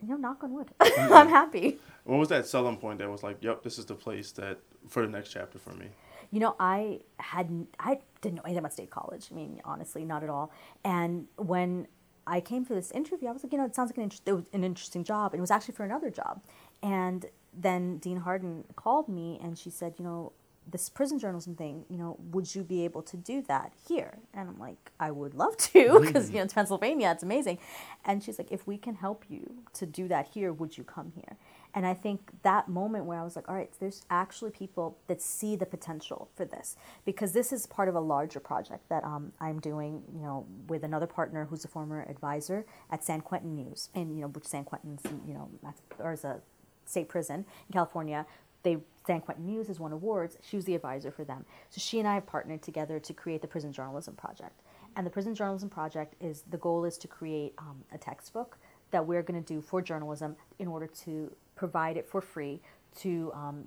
you 0.01 0.09
know, 0.09 0.17
knock 0.17 0.45
on 0.45 0.53
wood. 0.53 0.71
I'm 0.81 1.29
happy. 1.29 1.79
What 2.05 2.19
was 2.19 2.29
that 2.29 2.47
selling 2.47 2.77
point 2.77 3.01
that 3.01 3.11
was 3.11 3.25
like, 3.25 3.39
yep, 3.41 3.65
this 3.65 3.79
is 3.79 3.87
the 3.87 3.97
place 3.97 4.31
that 4.33 4.59
for 4.89 5.05
the 5.05 5.11
next 5.11 5.31
chapter 5.31 5.59
for 5.59 5.71
me? 5.71 5.89
You 6.31 6.41
know, 6.41 6.57
I 6.61 7.01
hadn't, 7.19 7.69
I 7.79 8.01
didn't 8.21 8.37
know 8.37 8.43
anything 8.43 8.59
about 8.59 8.73
state 8.73 8.91
college. 8.91 9.29
I 9.31 9.35
mean, 9.35 9.61
honestly, 9.65 10.05
not 10.05 10.23
at 10.23 10.31
all. 10.31 10.53
And 10.85 11.27
when 11.37 11.87
I 12.27 12.41
came 12.41 12.65
for 12.65 12.75
this 12.75 12.91
interview, 12.91 13.29
I 13.29 13.33
was 13.33 13.43
like, 13.43 13.53
you 13.53 13.59
know, 13.59 13.65
it 13.65 13.75
sounds 13.75 13.91
like 13.91 13.97
an, 13.97 14.03
inter- 14.05 14.45
an 14.53 14.65
interesting 14.65 15.05
job. 15.05 15.33
And 15.33 15.39
it 15.39 15.41
was 15.41 15.51
actually 15.51 15.75
for 15.75 15.85
another 15.85 16.11
job. 16.11 16.43
And 16.83 17.27
then 17.55 17.99
Dean 17.99 18.19
Hardin 18.19 18.65
called 18.77 19.09
me 19.09 19.41
and 19.43 19.59
she 19.59 19.71
said, 19.71 19.95
you 19.99 20.05
know, 20.05 20.33
this 20.71 20.89
prison 20.91 21.19
journalism 21.19 21.55
thing, 21.55 21.85
you 21.89 21.97
know, 21.97 22.19
would 22.31 22.55
you 22.55 22.63
be 22.63 22.85
able 22.85 23.03
to 23.03 23.17
do 23.17 23.43
that 23.49 23.73
here? 23.89 24.19
And 24.35 24.49
I'm 24.49 24.59
like, 24.59 24.91
I 25.01 25.11
would 25.11 25.35
love 25.35 25.57
to, 25.57 26.01
because, 26.05 26.31
you 26.31 26.37
know, 26.37 26.43
it's 26.43 26.55
Pennsylvania, 26.55 27.11
it's 27.11 27.23
amazing. 27.23 27.59
And 28.05 28.23
she's 28.23 28.39
like, 28.39 28.53
if 28.53 28.67
we 28.67 28.77
can 28.77 28.95
help 28.95 29.25
you 29.29 29.63
to 29.75 29.87
do 29.87 30.09
that 30.09 30.29
here, 30.29 30.53
would 30.53 30.77
you 30.77 30.85
come 30.85 31.13
here? 31.15 31.37
And 31.75 31.87
I 31.87 31.95
think 31.95 32.31
that 32.43 32.69
moment 32.69 33.05
where 33.05 33.21
I 33.21 33.25
was 33.25 33.37
like, 33.37 33.49
all 33.49 33.55
right, 33.55 33.71
there's 33.79 34.05
actually 34.11 34.51
people 34.51 34.99
that 35.07 35.21
see 35.21 35.55
the 35.55 35.67
potential 35.67 36.29
for 36.35 36.45
this 36.45 36.77
because 37.05 37.33
this 37.33 37.53
is 37.53 37.67
part 37.67 37.89
of 37.89 37.95
a 37.95 38.01
larger 38.01 38.41
project 38.41 38.89
that 38.89 39.05
um, 39.05 39.33
I'm 39.41 39.61
doing, 39.61 40.03
you 40.13 40.23
know, 40.23 40.47
with 40.67 40.83
another 40.83 41.07
partner 41.07 41.45
who's 41.45 41.65
a 41.65 41.69
former 41.69 42.07
advisor 42.09 42.65
at 42.91 43.05
San 43.05 43.21
Quentin 43.21 43.55
News, 43.55 43.91
and 43.95 44.15
you 44.15 44.23
know, 44.23 44.29
which 44.29 44.45
San 44.45 44.65
Quentin's, 44.65 45.03
you 45.27 45.35
know, 45.35 45.51
or 45.99 46.13
is 46.13 46.25
a 46.25 46.41
state 46.87 47.09
prison 47.09 47.45
in 47.69 47.73
California. 47.73 48.27
They 48.63 48.79
San 49.07 49.21
Quentin 49.21 49.47
News 49.47 49.69
has 49.69 49.79
won 49.79 49.93
awards. 49.93 50.37
She 50.43 50.57
was 50.57 50.65
the 50.65 50.75
advisor 50.75 51.11
for 51.11 51.25
them. 51.25 51.45
So 51.71 51.81
she 51.81 51.99
and 51.99 52.09
I 52.09 52.15
have 52.15 52.27
partnered 52.27 52.63
together 52.63 52.99
to 53.01 53.13
create 53.15 53.41
the 53.41 53.49
Prison 53.49 53.73
Journalism 53.73 54.15
Project. 54.15 54.61
And 54.97 55.07
the 55.07 55.11
Prison 55.11 55.35
Journalism 55.35 55.71
Project 55.71 56.15
is 56.21 56.43
the 56.51 56.59
goal 56.59 56.85
is 56.85 56.99
to 56.99 57.09
create 57.09 57.55
um, 57.59 57.85
a 57.93 57.99
textbook 57.99 58.59
that 58.91 59.07
we're 59.07 59.23
going 59.23 59.43
to 59.43 59.55
do 59.55 59.61
for 59.61 59.81
journalism 59.81 60.37
in 60.59 60.67
order 60.67 60.87
to 60.87 61.33
provide 61.59 61.97
it 61.97 62.09
for 62.09 62.21
free 62.21 62.61
to 63.01 63.33
um, 63.35 63.67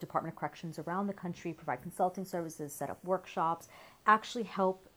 Department 0.00 0.34
of 0.34 0.38
Corrections 0.38 0.78
around 0.78 1.06
the 1.06 1.12
country, 1.12 1.52
provide 1.52 1.82
consulting 1.82 2.24
services, 2.24 2.72
set 2.72 2.90
up 2.90 2.98
workshops, 3.04 3.68
actually 4.06 4.44
help 4.44 4.88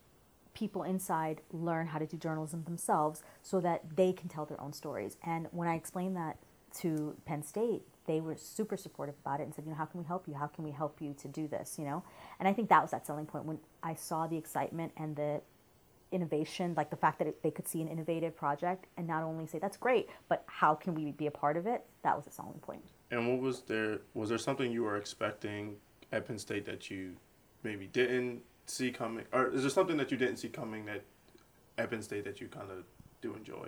people 0.53 0.83
inside 0.83 1.41
learn 1.51 1.87
how 1.87 1.99
to 1.99 2.05
do 2.05 2.17
journalism 2.17 2.63
themselves 2.63 3.21
so 3.43 3.59
that 3.59 3.95
they 3.95 4.11
can 4.11 4.29
tell 4.29 4.45
their 4.45 4.59
own 4.59 4.73
stories. 4.73 5.17
And 5.23 5.47
when 5.51 5.67
I 5.67 5.75
explained 5.75 6.15
that 6.15 6.37
to 6.79 7.15
Penn 7.25 7.43
State, 7.43 7.83
they 8.05 8.19
were 8.19 8.35
super 8.35 8.77
supportive 8.77 9.15
about 9.23 9.39
it 9.39 9.43
and 9.43 9.53
said, 9.53 9.65
you 9.65 9.71
know, 9.71 9.77
how 9.77 9.85
can 9.85 9.99
we 9.99 10.05
help 10.05 10.27
you? 10.27 10.33
How 10.33 10.47
can 10.47 10.63
we 10.63 10.71
help 10.71 11.01
you 11.01 11.13
to 11.21 11.27
do 11.27 11.47
this? 11.47 11.77
You 11.77 11.85
know, 11.85 12.03
and 12.39 12.47
I 12.47 12.53
think 12.53 12.69
that 12.69 12.81
was 12.81 12.91
that 12.91 13.05
selling 13.05 13.25
point 13.25 13.45
when 13.45 13.59
I 13.83 13.95
saw 13.95 14.27
the 14.27 14.37
excitement 14.37 14.93
and 14.97 15.15
the 15.15 15.41
innovation, 16.11 16.73
like 16.75 16.89
the 16.89 16.95
fact 16.95 17.19
that 17.19 17.27
it, 17.27 17.43
they 17.43 17.51
could 17.51 17.67
see 17.67 17.81
an 17.81 17.87
innovative 17.87 18.35
project 18.35 18.87
and 18.97 19.07
not 19.07 19.23
only 19.23 19.45
say 19.47 19.59
that's 19.59 19.77
great, 19.77 20.09
but 20.27 20.43
how 20.47 20.73
can 20.73 20.93
we 20.95 21.11
be 21.11 21.27
a 21.27 21.31
part 21.31 21.57
of 21.57 21.67
it? 21.67 21.85
That 22.03 22.15
was 22.15 22.27
a 22.27 22.31
selling 22.31 22.59
point. 22.59 22.83
And 23.11 23.27
what 23.27 23.39
was 23.39 23.61
there? 23.61 23.99
Was 24.13 24.29
there 24.29 24.37
something 24.37 24.71
you 24.71 24.83
were 24.83 24.97
expecting 24.97 25.75
at 26.11 26.27
Penn 26.27 26.37
State 26.37 26.65
that 26.65 26.89
you 26.89 27.15
maybe 27.63 27.87
didn't 27.87 28.41
see 28.65 28.91
coming, 28.91 29.25
or 29.33 29.47
is 29.47 29.61
there 29.61 29.69
something 29.69 29.97
that 29.97 30.11
you 30.11 30.17
didn't 30.17 30.37
see 30.37 30.49
coming 30.49 30.85
that 30.85 31.03
at 31.77 31.89
Penn 31.89 32.01
State 32.01 32.25
that 32.25 32.39
you 32.39 32.47
kind 32.47 32.69
of 32.71 32.83
do 33.21 33.33
enjoy? 33.33 33.67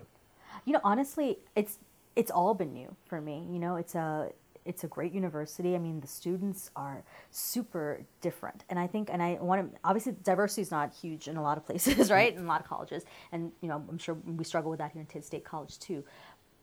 You 0.66 0.74
know, 0.74 0.82
honestly, 0.84 1.40
it's 1.56 1.80
it's 2.16 2.32
all 2.32 2.54
been 2.54 2.74
new 2.74 2.96
for 3.06 3.22
me. 3.22 3.48
You 3.50 3.60
know, 3.60 3.78
it's 3.78 3.96
a 3.96 4.30
it's 4.66 4.84
a 4.84 4.88
great 4.88 5.14
university. 5.14 5.76
I 5.76 5.80
mean, 5.80 6.00
the 6.00 6.08
students 6.08 6.70
are 6.76 7.04
super 7.30 8.02
different, 8.22 8.64
and 8.70 8.78
I 8.78 8.88
think, 8.88 9.10
and 9.12 9.22
I 9.22 9.38
want 9.42 9.74
to 9.74 9.80
obviously 9.84 10.14
diversity 10.24 10.62
is 10.62 10.72
not 10.72 10.94
huge 10.94 11.28
in 11.28 11.38
a 11.38 11.42
lot 11.42 11.58
of 11.58 11.66
places, 11.66 12.12
right? 12.18 12.36
In 12.36 12.44
a 12.44 12.48
lot 12.48 12.62
of 12.62 12.68
colleges, 12.68 13.04
and 13.32 13.52
you 13.62 13.70
know, 13.70 13.84
I'm 13.90 13.98
sure 13.98 14.16
we 14.16 14.44
struggle 14.44 14.72
with 14.72 14.80
that 14.80 14.92
here 14.92 15.02
in 15.02 15.08
Pitt 15.08 15.26
State 15.26 15.44
College 15.44 15.80
too. 15.80 16.04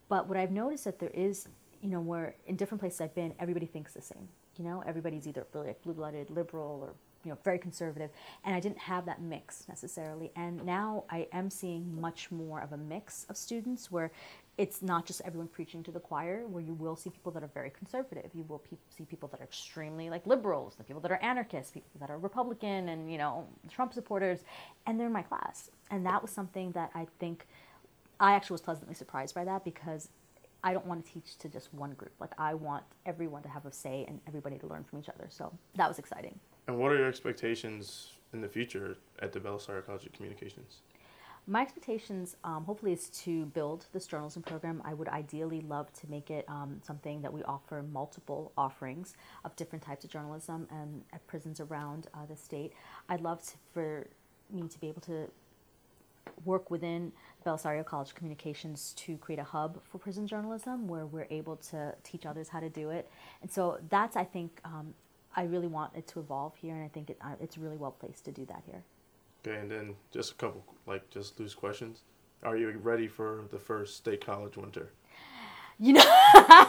But 0.09 0.29
what 0.29 0.39
I've 0.39 0.51
noticed 0.51 0.85
that 0.85 0.99
there 0.99 1.11
is, 1.11 1.49
you 1.83 1.91
know, 1.91 2.01
where 2.01 2.35
in 2.47 2.57
different 2.57 2.81
places 2.81 3.01
I've 3.01 3.15
been, 3.15 3.35
everybody 3.39 3.67
thinks 3.67 3.93
the 3.93 4.03
same. 4.03 4.29
You 4.57 4.65
know, 4.65 4.83
everybody's 4.87 5.27
either 5.29 5.47
really 5.53 5.69
like 5.69 5.83
blue-blooded 5.83 6.31
liberal 6.31 6.81
or 6.83 6.95
you 7.25 7.31
know 7.31 7.39
very 7.45 7.59
conservative 7.59 8.11
and 8.45 8.55
i 8.55 8.61
didn't 8.61 8.79
have 8.79 9.05
that 9.07 9.21
mix 9.21 9.67
necessarily 9.69 10.31
and 10.37 10.65
now 10.65 11.05
i 11.11 11.27
am 11.33 11.51
seeing 11.51 12.01
much 12.01 12.31
more 12.31 12.61
of 12.61 12.73
a 12.73 12.77
mix 12.77 13.27
of 13.29 13.37
students 13.37 13.91
where 13.91 14.13
it's 14.59 14.83
not 14.83 15.07
just 15.07 15.23
everyone 15.25 15.47
preaching 15.47 15.85
to 15.85 15.93
the 15.93 16.01
choir 16.01 16.45
where 16.49 16.63
you 16.63 16.75
will 16.75 16.97
see 16.97 17.11
people 17.11 17.31
that 17.31 17.45
are 17.45 17.51
very 17.55 17.71
conservative. 17.71 18.29
You 18.35 18.45
will 18.49 18.59
pe- 18.59 18.77
see 18.95 19.05
people 19.05 19.29
that 19.29 19.41
are 19.41 19.45
extremely 19.45 20.11
like 20.11 20.27
liberals 20.27 20.75
the 20.75 20.83
people 20.85 21.01
that 21.01 21.13
are 21.13 21.23
anarchists 21.23 21.71
people 21.71 21.89
that 22.01 22.11
are 22.11 22.19
republican 22.19 22.89
and 22.89 23.11
you 23.11 23.19
know 23.19 23.47
trump 23.71 23.95
supporters 23.95 24.41
and 24.87 24.99
they're 24.99 25.07
in 25.07 25.13
my 25.13 25.23
class. 25.23 25.71
And 25.91 26.05
that 26.05 26.21
was 26.21 26.33
something 26.33 26.73
that 26.73 26.91
i 26.95 27.07
think 27.21 27.47
i 28.19 28.33
actually 28.33 28.55
was 28.55 28.61
pleasantly 28.63 28.95
surprised 28.95 29.35
by 29.35 29.45
that 29.45 29.65
because 29.65 30.09
i 30.65 30.73
don't 30.73 30.87
want 30.87 31.07
to 31.07 31.13
teach 31.13 31.39
to 31.39 31.49
just 31.49 31.73
one 31.73 31.93
group. 31.93 32.13
Like 32.19 32.33
i 32.37 32.53
want 32.53 32.83
everyone 33.07 33.43
to 33.45 33.49
have 33.49 33.65
a 33.65 33.73
say 33.73 34.05
and 34.09 34.21
everybody 34.27 34.59
to 34.59 34.67
learn 34.67 34.83
from 34.83 34.99
each 34.99 35.09
other. 35.09 35.29
So 35.31 35.53
that 35.77 35.89
was 35.89 36.01
exciting. 36.01 36.39
And 36.67 36.77
what 36.79 36.91
are 36.91 36.97
your 36.99 37.09
expectations 37.09 38.15
in 38.33 38.41
the 38.41 38.49
future 38.49 38.99
at 39.21 39.33
the 39.33 39.39
Bellisario 39.41 39.87
College 39.87 40.05
of 40.05 40.13
Communications 40.13 40.81
my 41.49 41.63
expectations, 41.63 42.37
um, 42.45 42.65
hopefully, 42.65 42.93
is 42.93 43.09
to 43.09 43.47
build 43.47 43.87
this 43.95 44.07
journalism 44.07 44.43
program. 44.43 44.83
I 44.85 44.93
would 44.93 45.09
ideally 45.09 45.63
love 45.63 45.91
to 45.95 46.11
make 46.11 46.31
it 46.31 46.45
um, 46.47 46.81
something 46.87 47.23
that 47.23 47.33
we 47.33 47.43
offer 47.45 47.83
multiple 47.91 48.53
offerings 48.57 49.17
of 49.45 49.57
different 49.57 49.83
types 49.83 50.05
of 50.05 50.11
journalism 50.11 50.69
and 50.71 51.03
at 51.13 51.27
prisons 51.27 51.59
around 51.59 52.07
uh, 52.13 52.27
the 52.27 52.37
state. 52.37 52.75
I'd 53.09 53.23
love 53.23 53.43
to, 53.47 53.53
for 53.73 54.07
me 54.51 54.69
to 54.69 54.79
be 54.79 54.89
able 54.89 55.01
to 55.03 55.31
work 56.45 56.71
within 56.71 57.13
Bellisario 57.47 57.85
College 57.85 58.15
Communications 58.15 58.93
to 58.99 59.17
create 59.17 59.39
a 59.39 59.45
hub 59.45 59.81
for 59.91 59.99
prison 59.99 60.27
journalism 60.27 60.87
where 60.87 61.07
we're 61.07 61.27
able 61.31 61.57
to 61.57 61.95
teach 62.05 62.27
others 62.27 62.49
how 62.49 62.61
to 62.61 62.69
do 62.69 62.91
it. 62.91 63.11
And 63.41 63.51
so 63.51 63.79
that's, 63.89 64.17
I 64.17 64.25
think, 64.25 64.61
um, 64.65 64.93
I 65.35 65.45
really 65.45 65.67
want 65.67 65.95
it 65.97 66.07
to 66.09 66.21
evolve 66.21 66.57
here, 66.57 66.75
and 66.75 66.85
I 66.85 66.89
think 66.89 67.11
it, 67.11 67.19
uh, 67.23 67.35
it's 67.41 67.57
really 67.57 67.77
well 67.77 67.93
placed 67.93 68.25
to 68.27 68.33
do 68.33 68.45
that 68.47 68.63
here. 68.67 68.83
Okay, 69.47 69.59
and 69.59 69.71
then 69.71 69.95
just 70.13 70.33
a 70.33 70.35
couple 70.35 70.65
like 70.87 71.09
just 71.11 71.39
loose 71.39 71.55
questions. 71.55 72.03
Are 72.43 72.57
you 72.57 72.71
ready 72.83 73.09
for 73.09 73.45
the 73.51 73.59
first 73.59 73.97
state 73.97 74.25
college 74.25 74.57
winter? 74.57 74.93
You 75.81 75.93
know, 75.93 76.03